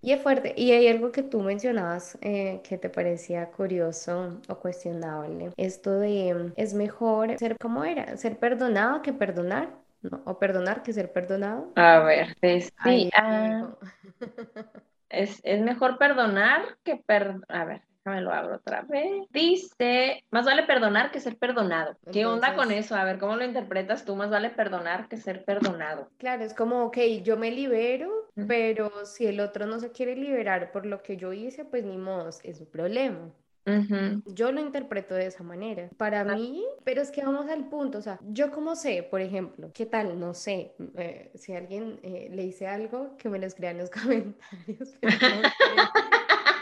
Y 0.03 0.13
es 0.13 0.23
fuerte. 0.23 0.55
Y 0.57 0.73
hay 0.73 0.89
algo 0.89 1.13
que 1.13 1.23
tú 1.23 1.41
mencionabas 1.41 2.17
eh, 2.23 2.61
que 2.67 2.79
te 2.79 2.89
parecía 2.89 3.51
curioso 3.51 4.41
o 4.49 4.55
cuestionable. 4.57 5.53
Esto 5.57 5.99
de 5.99 6.53
es 6.57 6.75
mejor 6.75 7.39
ser 7.39 7.57
como 7.59 7.85
era, 7.85 8.17
ser 8.17 8.39
perdonado 8.39 9.03
que 9.03 9.13
perdonar. 9.13 9.69
¿no? 10.03 10.23
O 10.25 10.39
perdonar 10.39 10.83
que 10.83 10.95
ser 10.95 11.13
perdonado. 11.13 11.73
A 11.77 11.99
ver, 11.99 12.35
sí. 12.43 13.11
Ah, 13.15 13.69
es, 15.11 15.41
es, 15.43 15.61
mejor 15.61 15.99
perdonar 15.99 16.63
que 16.85 16.97
perdonar. 16.97 17.45
A 17.49 17.65
ver, 17.67 17.83
me 18.11 18.21
lo 18.21 18.33
abro 18.33 18.57
otra 18.57 18.83
vez. 18.83 19.27
Dice, 19.31 20.25
más 20.31 20.45
vale 20.45 20.65
perdonar 20.65 21.11
que 21.11 21.21
ser 21.21 21.37
perdonado. 21.37 21.97
¿Qué 22.13 22.27
onda 22.27 22.55
con 22.55 22.71
eso? 22.71 22.95
A 22.95 23.05
ver, 23.05 23.19
¿cómo 23.19 23.37
lo 23.37 23.45
interpretas 23.45 24.05
tú? 24.05 24.17
Más 24.17 24.31
vale 24.31 24.51
perdonar 24.51 25.09
que 25.09 25.17
ser 25.17 25.45
perdonado. 25.45 26.11
Claro, 26.19 26.45
es 26.45 26.55
como, 26.55 26.85
ok, 26.85 26.99
yo 27.23 27.37
me 27.37 27.51
libero, 27.51 28.11
pero 28.47 29.05
si 29.05 29.27
el 29.27 29.41
otro 29.41 29.67
no 29.67 29.81
se 29.81 29.93
quiere 29.93 30.17
liberar 30.17 30.73
por 30.73 30.87
lo 30.87 31.03
que 31.03 31.17
yo 31.17 31.33
hice, 31.33 31.65
pues 31.65 31.85
ni 31.85 31.97
modo, 31.97 32.31
es 32.43 32.59
su 32.59 32.69
problema. 32.69 33.31
Yo 34.27 34.53
lo 34.53 34.61
interpreto 34.61 35.15
de 35.15 35.27
esa 35.27 35.43
manera. 35.45 35.91
Para 35.97 36.25
mí, 36.25 36.65
pero 36.85 37.03
es 37.03 37.11
que 37.11 37.23
vamos 37.23 37.49
al 37.49 37.69
punto, 37.69 37.99
o 37.99 38.03
sea, 38.03 38.19
yo 38.29 38.51
como 38.51 38.75
sé, 38.75 39.07
por 39.09 39.21
ejemplo, 39.21 39.71
¿qué 39.73 39.87
tal? 39.87 40.19
No 40.19 40.35
sé, 40.35 40.75
eh, 40.97 41.31
si 41.35 41.55
alguien 41.55 42.01
eh, 42.03 42.29
le 42.33 42.43
dice 42.43 42.67
algo, 42.67 43.17
que 43.17 43.29
me 43.29 43.39
lo 43.39 43.47
escriba 43.47 43.71
en 43.71 43.79
los 43.79 43.91
comentarios. 44.03 44.95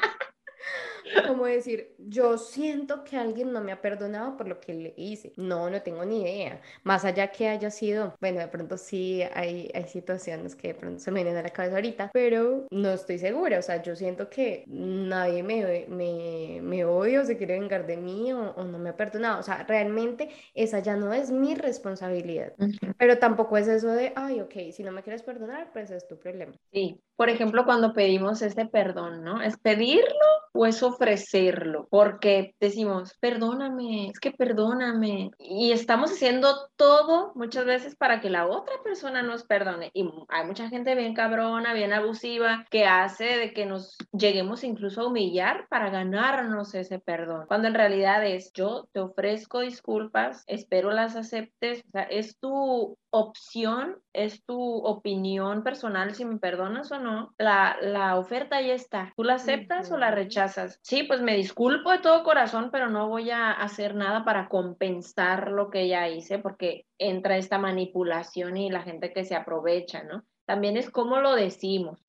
como 1.27 1.47
decir, 1.47 1.95
yo 1.99 2.38
siento 2.38 3.05
que 3.05 3.17
alguien 3.17 3.53
no 3.53 3.61
me 3.61 3.73
ha 3.73 3.81
perdonado 3.81 4.37
por 4.37 4.49
lo 4.49 4.61
que 4.61 4.75
le 4.75 4.95
hice. 4.97 5.33
No, 5.37 5.71
no 5.71 5.83
tengo 5.83 6.05
ni 6.05 6.23
idea. 6.23 6.61
Más 6.85 7.05
allá 7.05 7.29
que 7.29 7.49
haya 7.49 7.71
sido, 7.71 8.15
bueno, 8.21 8.41
de 8.41 8.49
pronto 8.49 8.77
sí 8.77 9.23
hay, 9.35 9.71
hay 9.75 9.85
situaciones 9.85 10.55
que 10.55 10.69
de 10.69 10.75
pronto 10.75 11.00
se 11.00 11.11
me 11.11 11.23
vienen 11.23 11.38
a 11.38 11.43
la 11.43 11.50
cabeza 11.50 11.77
ahorita, 11.77 12.11
pero 12.12 12.67
no 12.71 12.91
estoy 12.91 13.19
segura. 13.19 13.59
O 13.59 13.62
sea, 13.62 13.83
yo 13.83 13.97
siento 13.97 14.29
que 14.29 14.65
nadie 14.67 15.43
me, 15.43 15.87
me, 15.88 16.61
me 16.62 16.85
odia 16.85 17.23
o 17.23 17.25
se 17.25 17.37
quiere 17.37 17.59
vengar 17.59 17.87
de 17.87 17.97
mí 17.97 18.33
o, 18.33 18.55
no 18.65 18.79
me 18.79 18.91
ha 18.91 18.97
perdonado. 18.97 19.41
O 19.41 19.43
sea, 19.43 19.65
realmente 19.65 20.29
esa 20.55 20.81
ya 20.81 20.97
no 20.97 21.12
es 21.12 21.31
mi 21.31 21.55
responsabilidad. 21.55 22.55
Pero 22.99 23.19
tampoco 23.19 23.57
es 23.57 23.69
eso 23.69 23.88
de, 23.88 24.12
ay, 24.17 24.41
ok, 24.41 24.73
si 24.73 24.83
no 24.83 24.93
me 24.93 25.03
quieres 25.03 25.23
perdonar, 25.23 25.73
pues 25.73 25.91
es 25.91 26.07
tu 26.07 26.19
problema. 26.19 26.53
Sí, 26.73 27.00
por 27.19 27.31
ejemplo, 27.31 27.65
cuando 27.65 27.95
pedimos 27.95 28.43
este 28.43 28.65
perdón, 28.65 29.25
¿no? 29.25 29.43
¿Es 29.43 29.59
pedirlo 29.59 30.05
o 30.53 30.67
es 30.67 30.85
ofrecerlo? 30.85 31.89
Porque 31.91 32.54
decimos, 32.61 33.17
perdóname, 33.19 34.11
es 34.11 34.21
que 34.21 34.31
perdóname. 34.31 35.33
Y 35.37 35.73
estamos 35.73 36.13
haciendo 36.13 36.69
todo 36.76 37.33
muchas 37.35 37.65
veces 37.65 37.97
para 37.97 38.21
que 38.21 38.31
la 38.31 38.47
otra 38.47 38.75
persona 38.85 39.25
nos 39.25 39.43
perdone. 39.43 39.91
Y 39.95 40.09
hay 40.28 40.47
mucha 40.47 40.69
gente 40.69 40.95
bien 40.95 41.13
cabrona, 41.13 41.75
bien 41.75 41.93
abusiva, 41.93 42.65
que 42.71 42.87
hace 42.87 43.25
de 43.25 43.52
que 43.52 43.67
nos 43.67 43.97
lleguemos 44.13 44.63
incluso 44.63 45.00
a 45.00 45.09
humillar 45.09 45.67
para 45.69 45.91
ganarnos 45.91 46.73
ese 46.76 47.00
perdón. 47.00 47.47
Cuando 47.49 47.67
en 47.67 47.75
realidad 47.75 48.25
es, 48.25 48.52
yo 48.52 48.89
te 48.93 49.00
ofrezco 49.00 49.59
disculpas, 49.59 50.45
espero 50.47 50.93
las 50.93 51.17
aceptes. 51.17 51.83
O 51.89 51.91
sea, 51.91 52.02
es 52.04 52.39
tu 52.39 52.97
opción, 53.10 54.00
es 54.12 54.44
tu 54.44 54.60
opinión 54.60 55.62
personal 55.62 56.14
si 56.14 56.25
me 56.25 56.38
perdonas 56.38 56.90
o 56.92 56.99
no. 56.99 57.34
La, 57.38 57.76
la 57.80 58.16
oferta 58.16 58.60
ya 58.60 58.75
está. 58.75 59.12
¿Tú 59.16 59.25
la 59.25 59.34
aceptas 59.34 59.90
o 59.90 59.97
la 59.97 60.10
rechazas? 60.10 60.78
Sí, 60.82 61.04
pues 61.04 61.21
me 61.21 61.36
disculpo 61.36 61.90
de 61.90 61.99
todo 61.99 62.25
corazón, 62.25 62.71
pero 62.71 62.88
no 62.90 63.08
voy 63.08 63.30
a 63.30 63.52
hacer 63.52 63.94
nada 63.94 64.25
para 64.25 64.49
compensar 64.49 65.50
lo 65.50 65.71
que 65.71 65.88
ya 65.88 66.08
hice 66.08 66.38
porque 66.38 66.86
entra 66.99 67.36
esta 67.36 67.58
manipulación 67.58 68.56
y 68.56 68.71
la 68.71 68.82
gente 68.82 69.12
que 69.12 69.25
se 69.25 69.34
aprovecha, 69.34 70.02
¿no? 70.02 70.25
También 70.44 70.76
es 70.76 70.90
cómo 70.90 71.21
lo 71.21 71.34
decimos. 71.34 72.02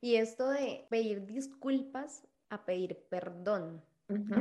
Y 0.00 0.16
esto 0.16 0.48
de 0.48 0.84
pedir 0.90 1.26
disculpas 1.26 2.26
a 2.50 2.64
pedir 2.64 2.98
perdón. 3.08 3.82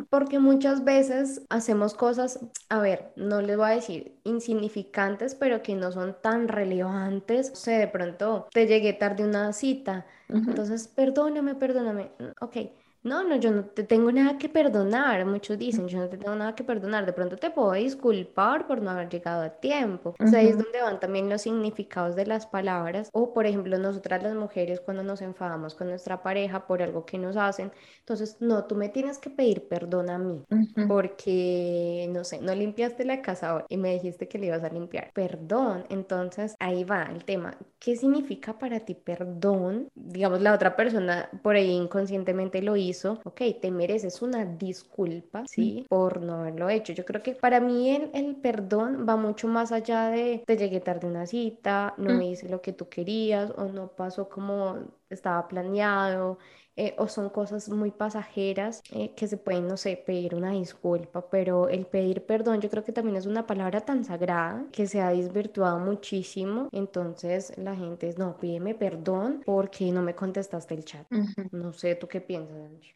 Porque 0.09 0.39
muchas 0.39 0.83
veces 0.83 1.43
hacemos 1.49 1.93
cosas, 1.95 2.39
a 2.69 2.79
ver, 2.79 3.11
no 3.15 3.41
les 3.41 3.57
voy 3.57 3.65
a 3.67 3.75
decir 3.75 4.19
insignificantes, 4.23 5.35
pero 5.35 5.61
que 5.63 5.75
no 5.75 5.91
son 5.91 6.15
tan 6.21 6.47
relevantes. 6.47 7.51
O 7.51 7.55
sea, 7.55 7.79
de 7.79 7.87
pronto 7.87 8.47
te 8.51 8.67
llegué 8.67 8.93
tarde 8.93 9.23
una 9.23 9.51
cita, 9.53 10.05
entonces 10.47 10.87
perdóname, 10.87 11.55
perdóname. 11.55 12.11
Ok, 12.41 12.57
no, 13.05 13.23
no, 13.23 13.35
yo 13.35 13.51
no 13.51 13.65
te 13.65 13.83
tengo 13.83 14.11
nada 14.11 14.39
que 14.39 14.49
perdonar. 14.49 15.25
Muchos 15.27 15.59
dicen, 15.59 15.87
yo 15.87 15.99
no 15.99 16.09
te 16.09 16.17
tengo 16.17 16.35
nada 16.35 16.55
que 16.55 16.63
perdonar. 16.63 17.05
De 17.05 17.13
pronto 17.13 17.37
te 17.37 17.51
puedo 17.51 17.71
disculpar 17.73 18.65
por 18.65 18.81
no 18.81 18.89
haber 18.89 19.09
llegado 19.09 19.43
a 19.43 19.49
tiempo. 19.49 20.15
O 20.19 20.27
sea, 20.27 20.39
ahí 20.39 20.47
es 20.47 20.57
donde 20.57 20.81
van 20.81 20.99
también 20.99 21.29
los 21.29 21.43
significados 21.43 22.15
de 22.15 22.25
las 22.25 22.47
palabras. 22.47 23.09
O, 23.13 23.31
por 23.31 23.45
ejemplo, 23.45 23.77
nosotras 23.77 24.23
las 24.23 24.33
mujeres 24.33 24.81
cuando 24.81 25.03
nos 25.03 25.21
enfadamos 25.21 25.75
con 25.75 25.87
nuestra 25.87 26.23
pareja 26.23 26.65
por 26.65 26.81
algo 26.81 27.05
que 27.05 27.19
nos 27.19 27.37
hacen. 27.37 27.71
Entonces, 27.99 28.37
no, 28.39 28.65
tú 28.65 28.73
me 28.73 28.89
tienes 28.89 29.19
que 29.19 29.29
pedir 29.29 29.67
perdón 29.67 30.09
a 30.09 30.17
mí 30.17 30.43
porque, 30.87 32.09
no 32.11 32.23
sé, 32.23 32.41
no 32.41 32.55
limpiaste 32.55 33.05
la 33.05 33.21
casa 33.21 33.55
hoy 33.55 33.63
y 33.69 33.77
me 33.77 33.93
dijiste 33.93 34.27
que 34.27 34.39
le 34.39 34.47
ibas 34.47 34.63
a 34.63 34.69
limpiar. 34.69 35.11
Perdón. 35.13 35.85
Entonces, 35.89 36.55
ahí 36.59 36.83
va 36.83 37.03
el 37.03 37.23
tema. 37.23 37.55
¿Qué 37.77 37.95
significa 37.95 38.57
para 38.57 38.79
ti 38.79 38.95
perdón? 38.95 39.89
Digamos, 39.93 40.41
la 40.41 40.55
otra 40.55 40.75
persona 40.75 41.29
por 41.43 41.55
ahí 41.55 41.69
inconscientemente 41.69 42.63
lo 42.63 42.75
hizo 42.75 42.94
ok, 43.03 43.41
te 43.61 43.71
mereces 43.71 44.21
una 44.21 44.45
disculpa, 44.45 45.45
¿sí? 45.47 45.85
Por 45.89 46.21
no 46.21 46.35
haberlo 46.41 46.69
hecho. 46.69 46.93
Yo 46.93 47.05
creo 47.05 47.21
que 47.23 47.33
para 47.35 47.59
mí 47.59 47.89
el, 47.89 48.09
el 48.13 48.35
perdón 48.37 49.05
va 49.07 49.15
mucho 49.17 49.47
más 49.47 49.71
allá 49.71 50.09
de 50.09 50.43
te 50.45 50.57
llegué 50.57 50.79
tarde 50.79 51.07
a 51.07 51.09
una 51.09 51.27
cita, 51.27 51.93
no 51.97 52.13
me 52.13 52.29
hice 52.29 52.49
lo 52.49 52.61
que 52.61 52.73
tú 52.73 52.89
querías 52.89 53.51
o 53.57 53.65
no 53.65 53.89
pasó 53.95 54.29
como 54.29 54.77
estaba 55.09 55.47
planeado. 55.47 56.37
Eh, 56.77 56.93
o 56.97 57.07
son 57.07 57.29
cosas 57.29 57.69
muy 57.69 57.89
pasajeras 57.89 58.83
eh, 58.91 59.13
que 59.15 59.29
se 59.29 59.37
pueden, 59.37 59.65
no 59.65 59.77
sé, 59.77 59.95
pedir 59.95 60.35
una 60.35 60.51
disculpa, 60.51 61.29
pero 61.29 61.69
el 61.69 61.85
pedir 61.85 62.25
perdón 62.25 62.59
yo 62.59 62.69
creo 62.69 62.83
que 62.83 62.91
también 62.91 63.15
es 63.15 63.25
una 63.25 63.47
palabra 63.47 63.79
tan 63.79 64.03
sagrada 64.03 64.65
que 64.73 64.85
se 64.85 64.99
ha 64.99 65.11
desvirtuado 65.11 65.79
muchísimo, 65.79 66.67
entonces 66.73 67.57
la 67.57 67.77
gente 67.77 68.09
es, 68.09 68.17
no, 68.17 68.35
pídeme 68.35 68.75
perdón 68.75 69.41
porque 69.45 69.89
no 69.93 70.01
me 70.01 70.15
contestaste 70.15 70.73
el 70.73 70.83
chat. 70.83 71.07
No 71.53 71.71
sé, 71.71 71.95
¿tú 71.95 72.09
qué 72.09 72.19
piensas, 72.19 72.57
Angie? 72.57 72.93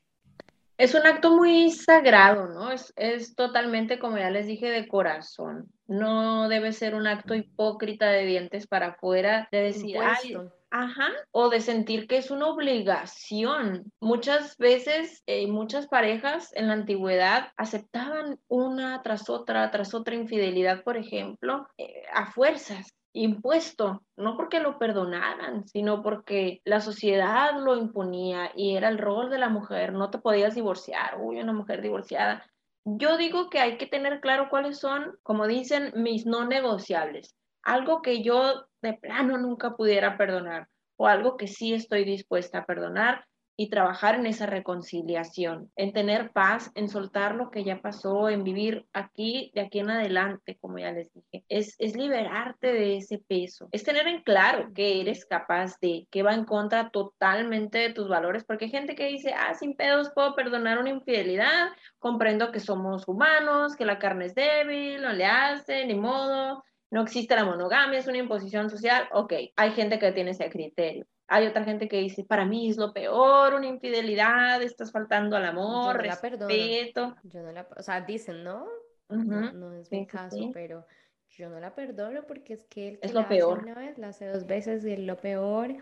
Es 0.78 0.94
un 0.94 1.06
acto 1.06 1.36
muy 1.36 1.72
sagrado, 1.72 2.48
¿no? 2.48 2.72
Es, 2.72 2.94
es 2.98 3.34
totalmente, 3.36 3.98
como 3.98 4.18
ya 4.18 4.30
les 4.30 4.48
dije, 4.48 4.70
de 4.70 4.90
corazón. 4.90 5.70
No 5.88 6.50
debe 6.50 6.74
ser 6.74 6.96
un 6.96 7.08
acto 7.08 7.34
hipócrita 7.34 8.08
de 8.08 8.26
dientes 8.26 8.68
para 8.68 8.88
afuera, 8.88 9.48
de 9.52 9.60
decir, 9.60 9.98
ay, 10.02 10.38
Ajá, 10.72 11.10
o 11.32 11.50
de 11.50 11.62
sentir 11.62 12.08
que 12.08 12.18
es 12.18 12.30
una 12.30 12.48
obligación. 12.48 13.92
Muchas 14.00 14.56
veces, 14.58 15.24
eh, 15.26 15.48
muchas 15.48 15.88
parejas 15.88 16.52
en 16.54 16.68
la 16.68 16.74
antigüedad 16.74 17.52
aceptaban 17.58 18.40
una 18.48 19.02
tras 19.02 19.30
otra, 19.30 19.72
tras 19.72 19.96
otra 19.96 20.14
infidelidad, 20.14 20.84
por 20.84 20.96
ejemplo, 20.96 21.68
eh, 21.78 22.04
a 22.14 22.32
fuerzas 22.32 22.88
impuesto, 23.14 24.04
no 24.16 24.38
porque 24.38 24.60
lo 24.60 24.78
perdonaran, 24.78 25.68
sino 25.68 26.04
porque 26.04 26.62
la 26.64 26.80
sociedad 26.80 27.60
lo 27.60 27.76
imponía 27.76 28.52
y 28.56 28.76
era 28.76 28.90
el 28.90 29.00
rol 29.00 29.32
de 29.32 29.40
la 29.40 29.50
mujer, 29.50 29.94
no 29.94 30.12
te 30.12 30.20
podías 30.20 30.54
divorciar, 30.54 31.18
uy, 31.20 31.40
una 31.40 31.54
mujer 31.54 31.82
divorciada. 31.82 32.46
Yo 32.86 33.18
digo 33.18 33.50
que 33.50 33.60
hay 33.60 33.78
que 33.78 33.88
tener 33.88 34.22
claro 34.22 34.50
cuáles 34.50 34.80
son, 34.80 35.18
como 35.24 35.48
dicen, 35.48 35.92
mis 35.96 36.28
no 36.28 36.46
negociables 36.46 37.39
algo 37.64 38.02
que 38.02 38.22
yo 38.24 38.66
de 38.82 38.94
plano 38.94 39.38
nunca 39.38 39.76
pudiera 39.76 40.18
perdonar 40.18 40.68
o 40.98 41.08
algo 41.08 41.38
que 41.38 41.48
sí 41.48 41.74
estoy 41.74 42.04
dispuesta 42.04 42.60
a 42.60 42.66
perdonar 42.66 43.26
y 43.60 43.70
trabajar 43.70 44.16
en 44.16 44.26
esa 44.26 44.46
reconciliación, 44.46 45.70
en 45.76 45.92
tener 45.92 46.32
paz, 46.32 46.72
en 46.76 46.88
soltar 46.88 47.36
lo 47.36 47.52
que 47.52 47.66
ya 47.66 47.82
pasó, 47.82 48.30
en 48.30 48.46
vivir 48.46 48.86
aquí, 48.94 49.52
de 49.54 49.60
aquí 49.60 49.80
en 49.80 49.90
adelante, 49.90 50.58
como 50.62 50.80
ya 50.80 50.94
les 50.94 51.12
dije. 51.14 51.44
Es, 51.50 51.76
es 51.78 51.98
liberarte 51.98 52.72
de 52.72 52.96
ese 52.96 53.18
peso, 53.18 53.68
es 53.74 53.84
tener 53.84 54.08
en 54.08 54.22
claro 54.24 54.72
que 54.74 55.02
eres 55.02 55.26
capaz 55.26 55.78
de, 55.82 56.08
que 56.10 56.24
va 56.24 56.36
en 56.36 56.46
contra 56.46 56.90
totalmente 56.90 57.80
de 57.80 57.94
tus 57.94 58.08
valores, 58.08 58.46
porque 58.46 58.64
hay 58.66 58.72
gente 58.72 58.96
que 58.96 59.08
dice, 59.08 59.34
ah, 59.34 59.54
sin 59.54 59.76
pedos 59.76 60.10
puedo 60.16 60.36
perdonar 60.36 60.80
una 60.80 60.92
infidelidad, 60.92 61.68
comprendo 61.98 62.54
que 62.54 62.62
somos 62.62 63.10
humanos, 63.10 63.76
que 63.76 63.84
la 63.84 64.00
carne 64.00 64.28
es 64.28 64.36
débil, 64.36 65.02
no 65.02 65.12
le 65.12 65.26
hace, 65.26 65.86
ni 65.86 65.96
modo, 65.96 66.64
no 66.92 67.04
existe 67.04 67.36
la 67.36 67.46
monogamia, 67.46 68.00
es 68.00 68.08
una 68.08 68.18
imposición 68.18 68.70
social, 68.70 69.08
ok, 69.12 69.34
hay 69.56 69.72
gente 69.72 70.00
que 70.00 70.12
tiene 70.12 70.32
ese 70.32 70.50
criterio. 70.50 71.06
Hay 71.28 71.46
otra 71.46 71.64
gente 71.64 71.88
que 71.88 71.98
dice, 71.98 72.24
para 72.24 72.46
mí 72.46 72.70
es 72.70 72.78
lo 72.78 72.92
peor, 72.92 73.54
una 73.54 73.68
infidelidad, 73.68 74.64
estás 74.64 74.92
faltando 74.92 75.36
al 75.36 75.46
amor, 75.46 75.98
Yo 75.98 76.10
no 76.10 76.10
respeto. 76.10 77.16
Yo 77.24 77.44
no 77.44 77.52
la, 77.52 77.68
o 77.78 77.84
sea, 77.84 78.02
dicen, 78.02 78.44
¿no? 78.44 78.66
no, 79.10 79.74
es 79.76 79.92
mi 79.92 80.08
caso, 80.08 80.38
pero 80.54 80.86
yo 81.30 81.50
no 81.50 81.60
la 81.60 81.74
perdono 81.76 82.24
porque 82.28 82.54
es 82.54 82.64
que 82.66 83.00
es 83.02 83.14
lo 83.14 83.28
peor. 83.28 83.60
una 83.60 83.76
vez, 83.76 83.98
la 83.98 84.10
hace 84.10 84.28
dos 84.28 84.46
veces 84.46 84.84
y 84.86 84.94
es 84.94 85.00
lo 85.00 85.18
peor. 85.18 85.76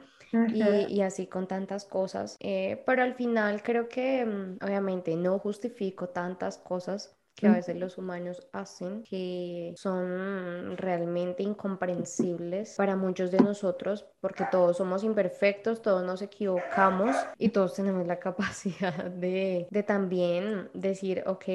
y, 0.53 0.93
y, 0.93 1.01
así 1.01 1.27
con 1.27 1.47
tantas 1.47 1.85
cosas. 1.85 2.35
Eh, 2.41 2.83
pero 2.85 3.03
al 3.03 3.15
final 3.15 3.63
creo 3.63 3.87
que, 3.87 4.25
mm, 4.25 4.57
obviamente, 4.61 5.15
no 5.15 5.39
justifico 5.39 6.09
tantas 6.09 6.57
cosas 6.57 7.16
que 7.37 7.47
a 7.47 7.53
veces 7.53 7.77
los 7.77 7.97
humanos 7.97 8.47
hacen 8.51 9.03
que 9.03 9.73
son 9.77 10.75
realmente 10.75 11.43
incomprensibles 11.43 12.75
para 12.75 12.95
muchos 12.95 13.31
de 13.31 13.39
nosotros 13.39 14.07
porque 14.19 14.45
todos 14.51 14.77
somos 14.77 15.03
imperfectos, 15.03 15.81
todos 15.81 16.03
nos 16.03 16.21
equivocamos 16.21 17.15
y 17.37 17.49
todos 17.49 17.75
tenemos 17.75 18.07
la 18.07 18.19
capacidad 18.19 19.05
de, 19.05 19.67
de 19.69 19.83
también 19.83 20.69
decir, 20.73 21.23
ok, 21.27 21.45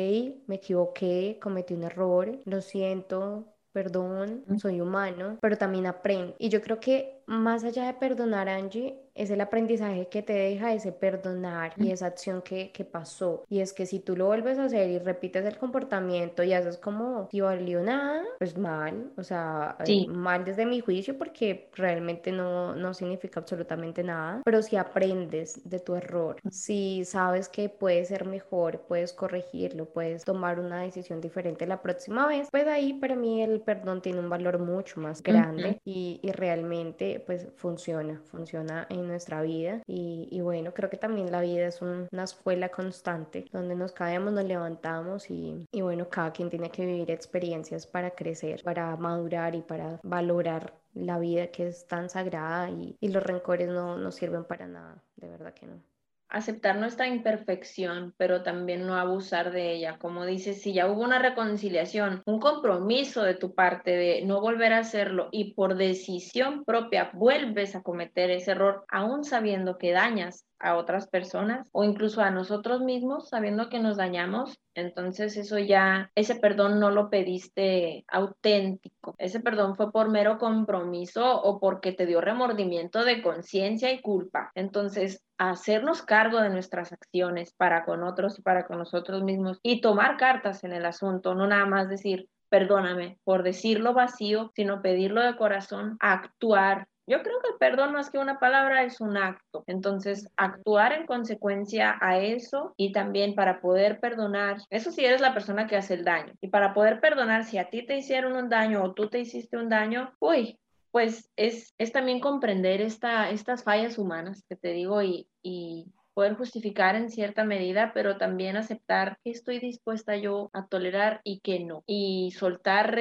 me 0.46 0.56
equivoqué, 0.56 1.38
cometí 1.42 1.74
un 1.74 1.84
error, 1.84 2.38
lo 2.44 2.60
siento, 2.60 3.52
perdón, 3.72 4.44
soy 4.58 4.80
humano, 4.80 5.38
pero 5.40 5.58
también 5.58 5.86
aprendo. 5.86 6.36
Y 6.38 6.48
yo 6.50 6.60
creo 6.62 6.78
que 6.78 7.22
más 7.26 7.64
allá 7.64 7.86
de 7.86 7.94
perdonar, 7.94 8.48
Angie, 8.48 9.01
es 9.14 9.30
el 9.30 9.40
aprendizaje 9.40 10.08
que 10.08 10.22
te 10.22 10.32
deja 10.32 10.72
ese 10.72 10.92
perdonar 10.92 11.72
y 11.76 11.90
esa 11.90 12.06
acción 12.06 12.42
que, 12.42 12.70
que, 12.72 12.84
pasó. 12.84 13.44
Y 13.48 13.60
es 13.60 13.72
que 13.72 13.86
si 13.86 14.00
tú 14.00 14.16
lo 14.16 14.26
vuelves 14.26 14.58
a 14.58 14.64
hacer 14.64 14.90
y 14.90 14.98
repites 14.98 15.44
el 15.44 15.58
comportamiento 15.58 16.42
y 16.42 16.52
haces 16.52 16.78
como 16.78 17.28
si 17.30 17.40
valió 17.40 17.82
nada, 17.82 18.22
pues 18.38 18.56
mal, 18.56 19.12
o 19.16 19.22
sea, 19.22 19.76
eh, 19.86 20.06
mal 20.08 20.44
desde 20.44 20.66
mi 20.66 20.80
juicio 20.80 21.16
porque 21.16 21.70
realmente 21.74 22.32
no, 22.32 22.74
no 22.74 22.94
significa 22.94 23.40
absolutamente 23.40 24.02
nada. 24.02 24.42
Pero 24.44 24.62
si 24.62 24.76
aprendes 24.76 25.60
de 25.68 25.78
tu 25.78 25.94
error, 25.94 26.36
si 26.50 27.04
sabes 27.04 27.48
que 27.48 27.68
puede 27.68 28.04
ser 28.04 28.26
mejor, 28.26 28.80
puedes 28.88 29.12
corregirlo, 29.12 29.86
puedes 29.86 30.24
tomar 30.24 30.58
una 30.58 30.82
decisión 30.82 31.20
diferente 31.20 31.66
la 31.66 31.82
próxima 31.82 32.26
vez, 32.26 32.48
pues 32.50 32.66
ahí 32.66 32.94
para 32.94 33.16
mí 33.16 33.42
el 33.42 33.60
perdón 33.60 34.02
tiene 34.02 34.20
un 34.20 34.30
valor 34.30 34.58
mucho 34.58 35.00
más 35.00 35.22
grande 35.22 35.80
y, 35.84 36.20
y 36.22 36.32
realmente 36.32 37.22
pues 37.24 37.48
funciona, 37.56 38.20
funciona 38.30 38.86
en 38.90 39.01
nuestra 39.08 39.42
vida 39.42 39.82
y, 39.86 40.40
bueno, 40.40 40.72
creo 40.74 40.90
que 40.90 40.96
también 40.96 41.30
la 41.30 41.40
vida 41.40 41.66
es 41.66 41.82
una 41.82 42.24
escuela 42.24 42.68
constante 42.70 43.46
donde 43.52 43.74
nos 43.74 43.92
caemos, 43.92 44.32
nos 44.32 44.44
levantamos 44.44 45.30
y, 45.30 45.66
bueno, 45.80 46.08
cada 46.08 46.32
quien 46.32 46.50
tiene 46.50 46.70
que 46.70 46.86
vivir 46.86 47.10
experiencias 47.10 47.86
para 47.86 48.10
crecer, 48.10 48.62
para 48.62 48.96
madurar 48.96 49.54
y 49.54 49.62
para 49.62 50.00
valorar 50.02 50.74
la 50.94 51.18
vida 51.18 51.48
que 51.48 51.68
es 51.68 51.86
tan 51.86 52.08
sagrada 52.10 52.70
y, 52.70 52.96
los 53.12 53.22
rencores 53.22 53.68
no, 53.68 53.98
no 53.98 54.10
sirven 54.10 54.44
para 54.44 54.66
nada, 54.66 55.02
de 55.16 55.28
verdad 55.28 55.52
que 55.52 55.66
no 55.66 55.91
aceptar 56.32 56.76
nuestra 56.76 57.06
imperfección, 57.06 58.14
pero 58.16 58.42
también 58.42 58.86
no 58.86 58.96
abusar 58.96 59.52
de 59.52 59.72
ella. 59.72 59.98
Como 59.98 60.24
dices, 60.24 60.62
si 60.62 60.72
ya 60.72 60.88
hubo 60.88 61.02
una 61.02 61.18
reconciliación, 61.18 62.22
un 62.24 62.40
compromiso 62.40 63.22
de 63.22 63.34
tu 63.34 63.54
parte 63.54 63.90
de 63.90 64.22
no 64.24 64.40
volver 64.40 64.72
a 64.72 64.78
hacerlo 64.78 65.28
y 65.30 65.52
por 65.52 65.76
decisión 65.76 66.64
propia 66.64 67.10
vuelves 67.12 67.76
a 67.76 67.82
cometer 67.82 68.30
ese 68.30 68.52
error, 68.52 68.84
aún 68.88 69.24
sabiendo 69.24 69.76
que 69.76 69.92
dañas 69.92 70.46
a 70.62 70.76
otras 70.76 71.08
personas 71.08 71.68
o 71.72 71.84
incluso 71.84 72.22
a 72.22 72.30
nosotros 72.30 72.80
mismos 72.80 73.28
sabiendo 73.28 73.68
que 73.68 73.80
nos 73.80 73.96
dañamos. 73.96 74.58
Entonces 74.74 75.36
eso 75.36 75.58
ya, 75.58 76.10
ese 76.14 76.36
perdón 76.36 76.80
no 76.80 76.90
lo 76.90 77.10
pediste 77.10 78.04
auténtico. 78.08 79.14
Ese 79.18 79.40
perdón 79.40 79.76
fue 79.76 79.92
por 79.92 80.10
mero 80.10 80.38
compromiso 80.38 81.42
o 81.42 81.60
porque 81.60 81.92
te 81.92 82.06
dio 82.06 82.20
remordimiento 82.20 83.04
de 83.04 83.22
conciencia 83.22 83.92
y 83.92 84.00
culpa. 84.00 84.50
Entonces, 84.54 85.22
hacernos 85.36 86.02
cargo 86.02 86.40
de 86.40 86.50
nuestras 86.50 86.92
acciones 86.92 87.52
para 87.52 87.84
con 87.84 88.04
otros 88.04 88.38
y 88.38 88.42
para 88.42 88.64
con 88.64 88.78
nosotros 88.78 89.22
mismos 89.22 89.58
y 89.62 89.80
tomar 89.80 90.16
cartas 90.16 90.62
en 90.64 90.72
el 90.72 90.86
asunto, 90.86 91.34
no 91.34 91.46
nada 91.46 91.66
más 91.66 91.88
decir, 91.88 92.28
perdóname 92.48 93.18
por 93.24 93.42
decirlo 93.42 93.94
vacío, 93.94 94.52
sino 94.54 94.82
pedirlo 94.82 95.22
de 95.22 95.36
corazón, 95.36 95.96
actuar, 96.00 96.86
yo 97.06 97.22
creo 97.22 97.40
que 97.40 97.48
el 97.48 97.58
perdón 97.58 97.92
más 97.92 98.10
que 98.10 98.18
una 98.18 98.38
palabra 98.38 98.84
es 98.84 99.00
un 99.00 99.16
acto. 99.16 99.64
Entonces, 99.66 100.28
actuar 100.36 100.92
en 100.92 101.06
consecuencia 101.06 101.96
a 102.00 102.18
eso 102.18 102.74
y 102.76 102.92
también 102.92 103.34
para 103.34 103.60
poder 103.60 104.00
perdonar, 104.00 104.58
eso 104.70 104.90
sí 104.90 105.04
eres 105.04 105.20
la 105.20 105.34
persona 105.34 105.66
que 105.66 105.76
hace 105.76 105.94
el 105.94 106.04
daño. 106.04 106.32
Y 106.40 106.48
para 106.48 106.74
poder 106.74 107.00
perdonar, 107.00 107.44
si 107.44 107.58
a 107.58 107.70
ti 107.70 107.84
te 107.84 107.96
hicieron 107.96 108.36
un 108.36 108.48
daño 108.48 108.82
o 108.82 108.92
tú 108.92 109.08
te 109.08 109.20
hiciste 109.20 109.56
un 109.56 109.68
daño, 109.68 110.12
uy, 110.20 110.58
pues 110.92 111.30
es, 111.36 111.74
es 111.78 111.90
también 111.90 112.20
comprender 112.20 112.80
esta, 112.80 113.30
estas 113.30 113.64
fallas 113.64 113.98
humanas 113.98 114.44
que 114.48 114.56
te 114.56 114.68
digo 114.68 115.02
y, 115.02 115.26
y 115.42 115.86
poder 116.14 116.34
justificar 116.34 116.96
en 116.96 117.10
cierta 117.10 117.44
medida, 117.44 117.92
pero 117.94 118.16
también 118.16 118.56
aceptar 118.56 119.18
que 119.24 119.30
estoy 119.30 119.58
dispuesta 119.58 120.16
yo 120.16 120.50
a 120.52 120.66
tolerar 120.66 121.20
y 121.24 121.40
que 121.40 121.60
no. 121.60 121.82
Y 121.86 122.32
soltar 122.36 122.94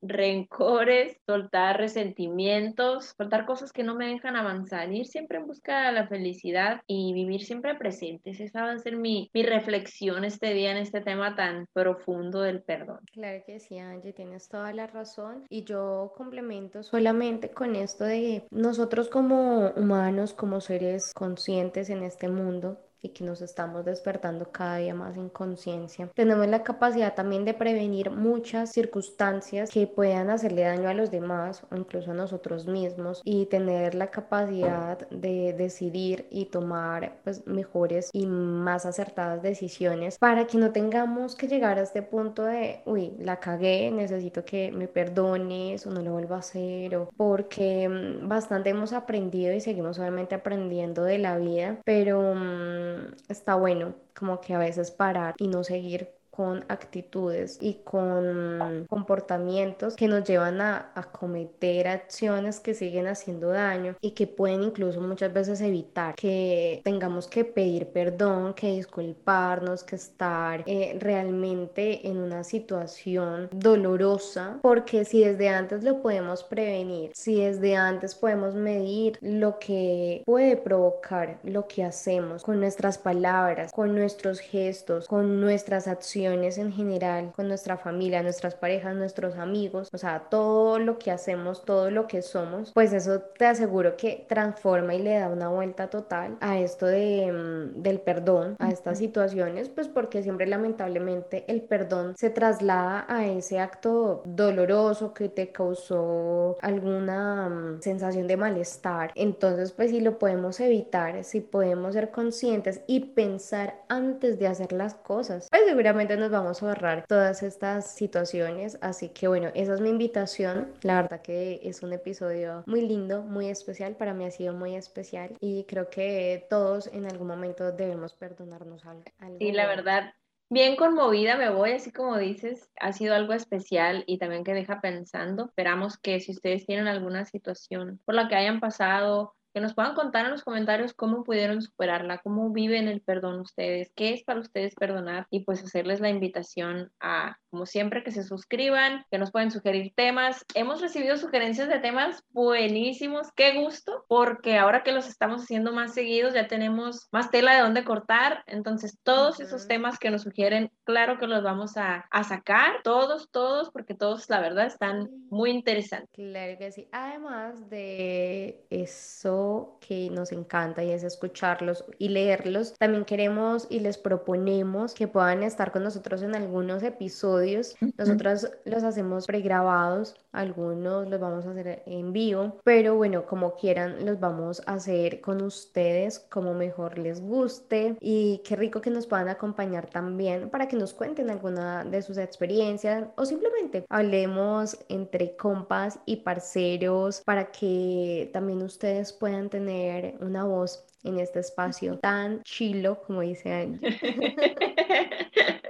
rencores, 0.00 1.16
soltar 1.26 1.78
resentimientos, 1.78 3.14
soltar 3.16 3.46
cosas 3.46 3.72
que 3.72 3.82
no 3.82 3.94
me 3.94 4.08
dejan 4.08 4.36
avanzar, 4.36 4.92
ir 4.92 5.06
siempre 5.06 5.38
en 5.38 5.46
busca 5.46 5.86
de 5.86 5.92
la 5.92 6.06
felicidad 6.08 6.80
y 6.86 7.12
vivir 7.12 7.44
siempre 7.44 7.74
presentes. 7.74 8.40
Esa 8.40 8.62
va 8.62 8.72
a 8.72 8.78
ser 8.78 8.96
mi, 8.96 9.30
mi 9.32 9.42
reflexión 9.42 10.24
este 10.24 10.52
día 10.54 10.70
en 10.70 10.78
este 10.78 11.00
tema 11.00 11.34
tan 11.34 11.66
profundo 11.72 12.42
del 12.42 12.62
perdón. 12.62 13.00
Claro 13.12 13.42
que 13.46 13.60
sí, 13.60 13.78
Angie, 13.78 14.12
tienes 14.12 14.48
toda 14.48 14.72
la 14.72 14.86
razón. 14.86 15.44
Y 15.48 15.64
yo 15.64 16.12
complemento 16.16 16.82
solamente 16.82 17.50
con 17.50 17.76
esto 17.76 18.04
de 18.04 18.46
nosotros 18.50 19.08
como 19.08 19.70
humanos, 19.70 20.34
como 20.34 20.60
seres 20.60 21.12
conscientes 21.14 21.90
en 21.90 21.97
en 21.98 22.04
este 22.04 22.28
mundo 22.28 22.78
y 23.02 23.10
que 23.10 23.24
nos 23.24 23.42
estamos 23.42 23.84
despertando 23.84 24.50
cada 24.50 24.78
día 24.78 24.94
más 24.94 25.16
en 25.16 25.28
conciencia. 25.28 26.10
Tenemos 26.14 26.46
la 26.48 26.62
capacidad 26.62 27.14
también 27.14 27.44
de 27.44 27.54
prevenir 27.54 28.10
muchas 28.10 28.72
circunstancias 28.72 29.70
que 29.70 29.86
puedan 29.86 30.30
hacerle 30.30 30.62
daño 30.62 30.88
a 30.88 30.94
los 30.94 31.10
demás 31.10 31.62
o 31.70 31.76
incluso 31.76 32.10
a 32.10 32.14
nosotros 32.14 32.66
mismos 32.66 33.22
y 33.24 33.46
tener 33.46 33.94
la 33.94 34.08
capacidad 34.10 35.08
de 35.10 35.52
decidir 35.52 36.26
y 36.30 36.46
tomar 36.46 37.18
pues 37.24 37.46
mejores 37.46 38.10
y 38.12 38.26
más 38.26 38.86
acertadas 38.86 39.42
decisiones 39.42 40.18
para 40.18 40.46
que 40.46 40.58
no 40.58 40.72
tengamos 40.72 41.34
que 41.34 41.48
llegar 41.48 41.78
a 41.78 41.82
este 41.82 42.02
punto 42.02 42.44
de, 42.44 42.82
uy, 42.86 43.12
la 43.18 43.38
cagué, 43.40 43.90
necesito 43.90 44.44
que 44.44 44.72
me 44.72 44.88
perdones 44.88 45.86
o 45.86 45.90
no 45.90 46.02
lo 46.02 46.12
vuelva 46.12 46.36
a 46.36 46.38
hacer 46.40 46.96
o 46.96 47.08
porque 47.16 47.88
mm, 47.88 48.28
bastante 48.28 48.70
hemos 48.70 48.92
aprendido 48.92 49.52
y 49.54 49.60
seguimos 49.60 49.98
obviamente 49.98 50.34
aprendiendo 50.34 51.04
de 51.04 51.18
la 51.18 51.38
vida, 51.38 51.78
pero 51.84 52.34
mm, 52.34 52.87
está 53.28 53.54
bueno 53.56 53.94
como 54.16 54.40
que 54.40 54.54
a 54.54 54.58
veces 54.58 54.90
parar 54.90 55.34
y 55.38 55.48
no 55.48 55.64
seguir 55.64 56.17
con 56.38 56.64
actitudes 56.68 57.58
y 57.60 57.80
con 57.82 58.86
comportamientos 58.88 59.96
que 59.96 60.06
nos 60.06 60.22
llevan 60.22 60.60
a, 60.60 60.92
a 60.94 61.02
cometer 61.02 61.88
acciones 61.88 62.60
que 62.60 62.74
siguen 62.74 63.08
haciendo 63.08 63.48
daño 63.48 63.96
y 64.00 64.12
que 64.12 64.28
pueden 64.28 64.62
incluso 64.62 65.00
muchas 65.00 65.32
veces 65.32 65.60
evitar 65.60 66.14
que 66.14 66.80
tengamos 66.84 67.26
que 67.26 67.44
pedir 67.44 67.88
perdón, 67.88 68.54
que 68.54 68.68
disculparnos, 68.68 69.82
que 69.82 69.96
estar 69.96 70.62
eh, 70.64 70.96
realmente 71.00 72.06
en 72.06 72.18
una 72.18 72.44
situación 72.44 73.48
dolorosa, 73.50 74.60
porque 74.62 75.04
si 75.04 75.24
desde 75.24 75.48
antes 75.48 75.82
lo 75.82 76.00
podemos 76.02 76.44
prevenir, 76.44 77.10
si 77.16 77.40
desde 77.40 77.74
antes 77.74 78.14
podemos 78.14 78.54
medir 78.54 79.18
lo 79.22 79.58
que 79.58 80.22
puede 80.24 80.56
provocar 80.56 81.40
lo 81.42 81.66
que 81.66 81.82
hacemos 81.82 82.44
con 82.44 82.60
nuestras 82.60 82.96
palabras, 82.96 83.72
con 83.72 83.96
nuestros 83.96 84.38
gestos, 84.38 85.08
con 85.08 85.40
nuestras 85.40 85.88
acciones 85.88 86.27
en 86.32 86.72
general, 86.72 87.32
con 87.34 87.48
nuestra 87.48 87.76
familia, 87.76 88.22
nuestras 88.22 88.54
parejas, 88.54 88.94
nuestros 88.94 89.36
amigos, 89.36 89.88
o 89.92 89.98
sea, 89.98 90.26
todo 90.30 90.78
lo 90.78 90.98
que 90.98 91.10
hacemos, 91.10 91.64
todo 91.64 91.90
lo 91.90 92.06
que 92.06 92.22
somos, 92.22 92.72
pues 92.72 92.92
eso 92.92 93.20
te 93.20 93.46
aseguro 93.46 93.96
que 93.96 94.24
transforma 94.28 94.94
y 94.94 95.02
le 95.02 95.18
da 95.18 95.28
una 95.28 95.48
vuelta 95.48 95.88
total 95.88 96.36
a 96.40 96.58
esto 96.58 96.86
de, 96.86 97.32
mm, 97.32 97.82
del 97.82 98.00
perdón, 98.00 98.56
a 98.58 98.70
estas 98.70 98.98
situaciones, 98.98 99.68
pues 99.68 99.88
porque 99.88 100.22
siempre 100.22 100.46
lamentablemente 100.46 101.44
el 101.48 101.62
perdón 101.62 102.14
se 102.16 102.30
traslada 102.30 103.04
a 103.08 103.26
ese 103.26 103.58
acto 103.58 104.22
doloroso 104.26 105.14
que 105.14 105.28
te 105.28 105.50
causó 105.52 106.56
alguna 106.60 107.48
mm, 107.48 107.82
sensación 107.82 108.26
de 108.26 108.36
malestar. 108.36 109.12
Entonces, 109.14 109.72
pues 109.72 109.90
si 109.90 110.00
lo 110.00 110.18
podemos 110.18 110.60
evitar, 110.60 111.24
si 111.24 111.40
podemos 111.40 111.94
ser 111.94 112.10
conscientes 112.10 112.82
y 112.86 113.00
pensar 113.00 113.82
antes 113.88 114.38
de 114.38 114.46
hacer 114.46 114.72
las 114.72 114.94
cosas, 114.94 115.48
pues 115.50 115.62
seguramente 115.66 116.16
nos 116.18 116.30
vamos 116.30 116.62
a 116.62 116.68
ahorrar 116.68 117.06
todas 117.06 117.42
estas 117.42 117.94
situaciones. 117.94 118.78
Así 118.80 119.08
que 119.10 119.28
bueno, 119.28 119.50
esa 119.54 119.74
es 119.74 119.80
mi 119.80 119.88
invitación. 119.88 120.72
La 120.82 121.02
verdad 121.02 121.22
que 121.22 121.60
es 121.62 121.82
un 121.82 121.92
episodio 121.92 122.64
muy 122.66 122.82
lindo, 122.82 123.22
muy 123.22 123.48
especial. 123.48 123.96
Para 123.96 124.14
mí 124.14 124.24
ha 124.24 124.30
sido 124.30 124.52
muy 124.52 124.74
especial 124.74 125.36
y 125.40 125.64
creo 125.64 125.88
que 125.90 126.46
todos 126.50 126.88
en 126.88 127.06
algún 127.06 127.28
momento 127.28 127.72
debemos 127.72 128.12
perdonarnos 128.14 128.84
algo. 128.84 129.04
Sí, 129.38 129.52
la 129.52 129.66
verdad, 129.66 130.12
bien 130.50 130.76
conmovida 130.76 131.36
me 131.36 131.50
voy, 131.50 131.72
así 131.72 131.92
como 131.92 132.18
dices, 132.18 132.70
ha 132.80 132.92
sido 132.92 133.14
algo 133.14 133.32
especial 133.32 134.04
y 134.06 134.18
también 134.18 134.44
que 134.44 134.54
deja 134.54 134.80
pensando. 134.80 135.46
Esperamos 135.46 135.98
que 135.98 136.20
si 136.20 136.32
ustedes 136.32 136.66
tienen 136.66 136.88
alguna 136.88 137.24
situación 137.24 138.00
por 138.04 138.14
la 138.14 138.28
que 138.28 138.36
hayan 138.36 138.60
pasado, 138.60 139.34
que 139.52 139.60
nos 139.60 139.74
puedan 139.74 139.94
contar 139.94 140.24
en 140.24 140.32
los 140.32 140.42
comentarios 140.42 140.94
cómo 140.94 141.24
pudieron 141.24 141.62
superarla, 141.62 142.18
cómo 142.18 142.50
viven 142.50 142.88
el 142.88 143.00
perdón 143.00 143.40
ustedes, 143.40 143.90
qué 143.94 144.14
es 144.14 144.24
para 144.24 144.40
ustedes 144.40 144.74
perdonar 144.74 145.26
y 145.30 145.44
pues 145.44 145.62
hacerles 145.62 146.00
la 146.00 146.10
invitación 146.10 146.90
a 147.00 147.36
como 147.50 147.66
siempre, 147.66 148.02
que 148.04 148.10
se 148.10 148.24
suscriban, 148.24 149.04
que 149.10 149.18
nos 149.18 149.30
pueden 149.30 149.50
sugerir 149.50 149.92
temas. 149.94 150.44
Hemos 150.54 150.80
recibido 150.80 151.16
sugerencias 151.16 151.68
de 151.68 151.78
temas 151.78 152.22
buenísimos. 152.30 153.32
Qué 153.32 153.58
gusto, 153.58 154.04
porque 154.06 154.58
ahora 154.58 154.82
que 154.82 154.92
los 154.92 155.08
estamos 155.08 155.42
haciendo 155.42 155.72
más 155.72 155.94
seguidos, 155.94 156.34
ya 156.34 156.46
tenemos 156.46 157.08
más 157.10 157.30
tela 157.30 157.54
de 157.54 157.62
dónde 157.62 157.84
cortar. 157.84 158.42
Entonces, 158.46 158.98
todos 159.02 159.40
esos 159.40 159.66
temas 159.66 159.98
que 159.98 160.10
nos 160.10 160.22
sugieren, 160.22 160.70
claro 160.84 161.18
que 161.18 161.26
los 161.26 161.42
vamos 161.42 161.76
a, 161.76 162.06
a, 162.10 162.24
sacar. 162.24 162.82
Todos, 162.84 163.30
todos, 163.30 163.70
porque 163.70 163.94
todos, 163.94 164.28
la 164.28 164.40
verdad, 164.40 164.66
están 164.66 165.08
muy 165.30 165.50
interesantes. 165.50 166.10
Claro 166.12 166.58
que 166.58 166.70
sí. 166.70 166.88
Además 166.92 167.68
de 167.70 168.66
eso 168.68 169.37
que 169.80 170.10
nos 170.10 170.32
encanta 170.32 170.84
y 170.84 170.90
es 170.90 171.02
escucharlos 171.02 171.84
y 171.98 172.10
leerlos, 172.10 172.74
también 172.78 173.04
queremos 173.04 173.66
y 173.70 173.80
les 173.80 173.96
proponemos 173.96 174.94
que 174.94 175.08
puedan 175.08 175.42
estar 175.42 175.72
con 175.72 175.82
nosotros 175.84 176.22
en 176.22 176.34
algunos 176.34 176.82
episodios. 176.82 177.74
Nosotros 177.96 178.50
los 178.64 178.82
hacemos 178.82 179.26
pregrabados, 179.26 180.16
algunos 180.32 181.08
los 181.08 181.20
vamos 181.20 181.46
a 181.46 181.50
hacer 181.50 181.82
en 181.86 182.12
vivo, 182.12 182.60
pero 182.64 182.96
bueno, 182.96 183.26
como 183.26 183.54
quieran, 183.54 184.04
los 184.04 184.20
vamos 184.20 184.62
a 184.66 184.74
hacer 184.74 185.20
con 185.20 185.42
ustedes 185.42 186.18
como 186.30 186.54
mejor 186.54 186.98
les 186.98 187.20
guste. 187.20 187.96
Y 188.00 188.42
qué 188.44 188.56
rico 188.56 188.80
que 188.80 188.90
nos 188.90 189.06
puedan 189.06 189.28
acompañar 189.28 189.88
también 189.88 190.50
para 190.50 190.68
que 190.68 190.76
nos 190.76 190.94
cuenten 190.94 191.30
alguna 191.30 191.84
de 191.84 192.02
sus 192.02 192.18
experiencias 192.18 193.06
o 193.16 193.24
simplemente 193.24 193.84
hablemos 193.88 194.78
entre 194.88 195.36
compas 195.36 195.98
y 196.06 196.16
parceros 196.16 197.22
para 197.24 197.50
que 197.50 198.30
también 198.32 198.62
ustedes 198.62 199.12
puedan 199.12 199.27
tener 199.50 200.14
una 200.20 200.44
voz 200.44 200.84
en 201.04 201.20
este 201.20 201.40
espacio 201.40 201.98
tan 201.98 202.42
chilo, 202.42 203.02
como 203.02 203.20
dice 203.20 203.52
Angie. 203.52 203.98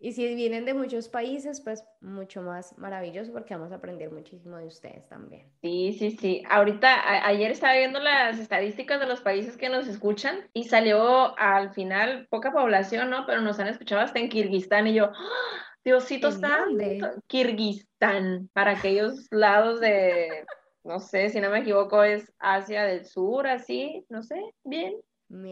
Y 0.00 0.12
si 0.12 0.34
vienen 0.34 0.64
de 0.64 0.74
muchos 0.74 1.08
países, 1.08 1.60
pues 1.60 1.84
mucho 2.00 2.40
más 2.40 2.76
maravilloso 2.78 3.32
porque 3.32 3.54
vamos 3.54 3.72
a 3.72 3.76
aprender 3.76 4.12
muchísimo 4.12 4.56
de 4.56 4.66
ustedes 4.66 5.08
también. 5.08 5.50
Sí, 5.60 5.96
sí, 5.98 6.12
sí. 6.12 6.42
Ahorita, 6.48 7.26
ayer 7.26 7.50
estaba 7.50 7.74
viendo 7.74 7.98
las 7.98 8.38
estadísticas 8.38 9.00
de 9.00 9.06
los 9.06 9.20
países 9.20 9.56
que 9.56 9.68
nos 9.68 9.88
escuchan 9.88 10.48
y 10.52 10.64
salió 10.64 11.36
al 11.38 11.70
final 11.70 12.28
poca 12.30 12.52
población, 12.52 13.10
¿no? 13.10 13.26
Pero 13.26 13.40
nos 13.40 13.58
han 13.58 13.68
escuchado 13.68 14.00
hasta 14.00 14.20
en 14.20 14.28
Kirguistán 14.28 14.86
y 14.86 14.94
yo, 14.94 15.06
¡Ah! 15.06 15.68
Diosito 15.84 16.30
santo, 16.32 16.84
Kirguistán, 17.28 18.50
para 18.52 18.72
aquellos 18.72 19.26
lados 19.30 19.80
de, 19.80 20.44
no 20.84 21.00
sé, 21.00 21.30
si 21.30 21.40
no 21.40 21.50
me 21.50 21.60
equivoco, 21.60 22.02
es 22.02 22.32
Asia 22.38 22.84
del 22.84 23.04
Sur, 23.04 23.46
así, 23.46 24.04
no 24.08 24.22
sé, 24.22 24.40
bien. 24.64 24.96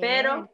Pero 0.01 0.49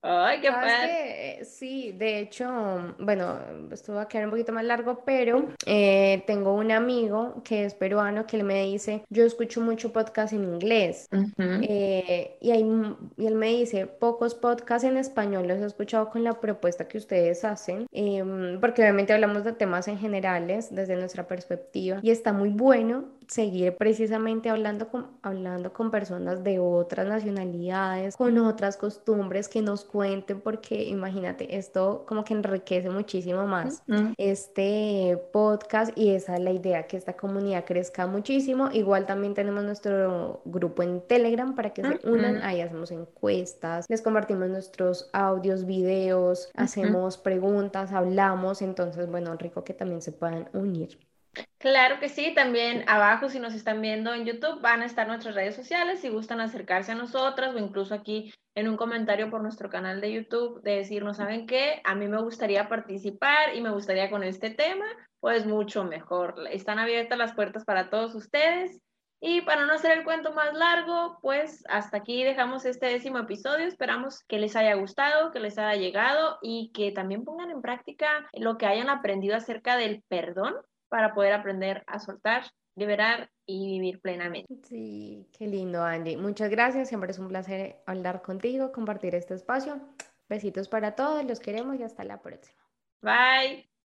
Ay, 0.00 0.40
qué 0.40 0.50
padre. 0.50 1.44
Sí, 1.44 1.92
de 1.92 2.20
hecho, 2.20 2.94
bueno, 3.00 3.36
esto 3.72 3.94
va 3.94 4.02
a 4.02 4.08
quedar 4.08 4.26
un 4.26 4.30
poquito 4.30 4.52
más 4.52 4.64
largo, 4.64 5.02
pero 5.04 5.48
eh, 5.66 6.22
tengo 6.26 6.54
un 6.54 6.70
amigo 6.70 7.42
que 7.42 7.64
es 7.64 7.74
peruano 7.74 8.24
que 8.26 8.36
él 8.36 8.44
me 8.44 8.62
dice, 8.62 9.02
yo 9.10 9.24
escucho 9.24 9.60
mucho 9.60 9.92
podcast 9.92 10.32
en 10.32 10.44
inglés 10.44 11.08
eh, 11.38 12.38
y, 12.40 12.50
y 12.50 13.26
él 13.26 13.34
me 13.34 13.48
dice, 13.48 13.86
pocos 13.86 14.36
podcasts 14.36 14.86
en 14.86 14.96
español 14.96 15.48
los 15.48 15.58
he 15.58 15.66
escuchado 15.66 16.10
con 16.10 16.22
la 16.22 16.34
propuesta 16.34 16.86
que 16.86 16.98
ustedes 16.98 17.44
hacen, 17.44 17.86
em, 17.90 18.60
porque 18.60 18.82
obviamente 18.82 19.12
hablamos 19.12 19.42
de 19.42 19.52
temas 19.52 19.88
en 19.88 19.98
generales 19.98 20.72
desde 20.72 20.94
nuestra 20.94 21.26
perspectiva 21.26 21.98
y 22.02 22.10
está 22.10 22.32
muy 22.32 22.50
bueno 22.50 23.17
seguir 23.28 23.76
precisamente 23.76 24.48
hablando 24.48 24.88
con, 24.88 25.06
hablando 25.22 25.72
con 25.72 25.90
personas 25.90 26.42
de 26.42 26.58
otras 26.58 27.06
nacionalidades, 27.06 28.16
con 28.16 28.36
otras 28.38 28.76
costumbres 28.76 29.48
que 29.48 29.62
nos 29.62 29.84
cuenten, 29.84 30.40
porque 30.40 30.84
imagínate, 30.84 31.56
esto 31.56 32.04
como 32.06 32.24
que 32.24 32.34
enriquece 32.34 32.90
muchísimo 32.90 33.46
más 33.46 33.82
este 34.16 35.20
podcast 35.32 35.96
y 35.96 36.10
esa 36.10 36.34
es 36.34 36.40
la 36.40 36.52
idea, 36.52 36.86
que 36.86 36.96
esta 36.96 37.14
comunidad 37.16 37.64
crezca 37.64 38.06
muchísimo. 38.06 38.70
Igual 38.72 39.06
también 39.06 39.34
tenemos 39.34 39.62
nuestro 39.64 40.42
grupo 40.44 40.82
en 40.82 41.02
Telegram 41.06 41.54
para 41.54 41.70
que 41.70 41.82
se 41.82 42.08
unan, 42.08 42.42
ahí 42.42 42.60
hacemos 42.60 42.90
encuestas, 42.90 43.86
les 43.88 44.02
compartimos 44.02 44.48
nuestros 44.48 45.10
audios, 45.12 45.66
videos, 45.66 46.50
hacemos 46.54 47.18
preguntas, 47.18 47.92
hablamos, 47.92 48.62
entonces 48.62 49.08
bueno, 49.10 49.36
rico 49.36 49.64
que 49.64 49.74
también 49.74 50.02
se 50.02 50.12
puedan 50.12 50.48
unir. 50.52 51.07
Claro 51.58 51.98
que 51.98 52.08
sí, 52.08 52.32
también 52.34 52.84
abajo 52.86 53.28
si 53.28 53.40
nos 53.40 53.54
están 53.54 53.80
viendo 53.80 54.14
en 54.14 54.24
YouTube 54.24 54.60
van 54.60 54.82
a 54.82 54.86
estar 54.86 55.08
nuestras 55.08 55.34
redes 55.34 55.56
sociales, 55.56 56.00
si 56.00 56.08
gustan 56.08 56.40
acercarse 56.40 56.92
a 56.92 56.94
nosotras 56.94 57.54
o 57.54 57.58
incluso 57.58 57.94
aquí 57.94 58.32
en 58.54 58.68
un 58.68 58.76
comentario 58.76 59.30
por 59.30 59.42
nuestro 59.42 59.68
canal 59.68 60.00
de 60.00 60.12
YouTube 60.12 60.62
de 60.62 60.76
decirnos, 60.76 61.16
¿saben 61.16 61.46
qué? 61.46 61.80
A 61.84 61.94
mí 61.94 62.06
me 62.08 62.20
gustaría 62.22 62.68
participar 62.68 63.54
y 63.54 63.60
me 63.60 63.70
gustaría 63.70 64.10
con 64.10 64.22
este 64.22 64.50
tema, 64.50 64.84
pues 65.20 65.46
mucho 65.46 65.84
mejor. 65.84 66.34
Están 66.50 66.78
abiertas 66.78 67.18
las 67.18 67.34
puertas 67.34 67.64
para 67.64 67.90
todos 67.90 68.14
ustedes. 68.14 68.80
Y 69.20 69.40
para 69.40 69.66
no 69.66 69.72
hacer 69.72 69.98
el 69.98 70.04
cuento 70.04 70.32
más 70.32 70.54
largo, 70.54 71.18
pues 71.22 71.64
hasta 71.68 71.96
aquí 71.96 72.22
dejamos 72.22 72.64
este 72.64 72.86
décimo 72.86 73.18
episodio. 73.18 73.66
Esperamos 73.66 74.22
que 74.28 74.38
les 74.38 74.54
haya 74.54 74.74
gustado, 74.74 75.32
que 75.32 75.40
les 75.40 75.58
haya 75.58 75.80
llegado 75.80 76.38
y 76.40 76.70
que 76.72 76.92
también 76.92 77.24
pongan 77.24 77.50
en 77.50 77.60
práctica 77.60 78.28
lo 78.32 78.58
que 78.58 78.66
hayan 78.66 78.90
aprendido 78.90 79.34
acerca 79.34 79.76
del 79.76 80.04
perdón 80.08 80.54
para 80.88 81.14
poder 81.14 81.32
aprender 81.32 81.82
a 81.86 81.98
soltar, 81.98 82.44
liberar 82.76 83.30
y 83.46 83.66
vivir 83.66 84.00
plenamente. 84.00 84.54
Sí, 84.64 85.28
qué 85.36 85.46
lindo, 85.46 85.82
Angie. 85.82 86.16
Muchas 86.16 86.50
gracias. 86.50 86.88
Siempre 86.88 87.10
es 87.10 87.18
un 87.18 87.28
placer 87.28 87.76
hablar 87.86 88.22
contigo, 88.22 88.72
compartir 88.72 89.14
este 89.14 89.34
espacio. 89.34 89.80
Besitos 90.28 90.68
para 90.68 90.94
todos, 90.94 91.24
los 91.24 91.40
queremos 91.40 91.78
y 91.78 91.82
hasta 91.82 92.04
la 92.04 92.20
próxima. 92.20 92.62
Bye. 93.00 93.77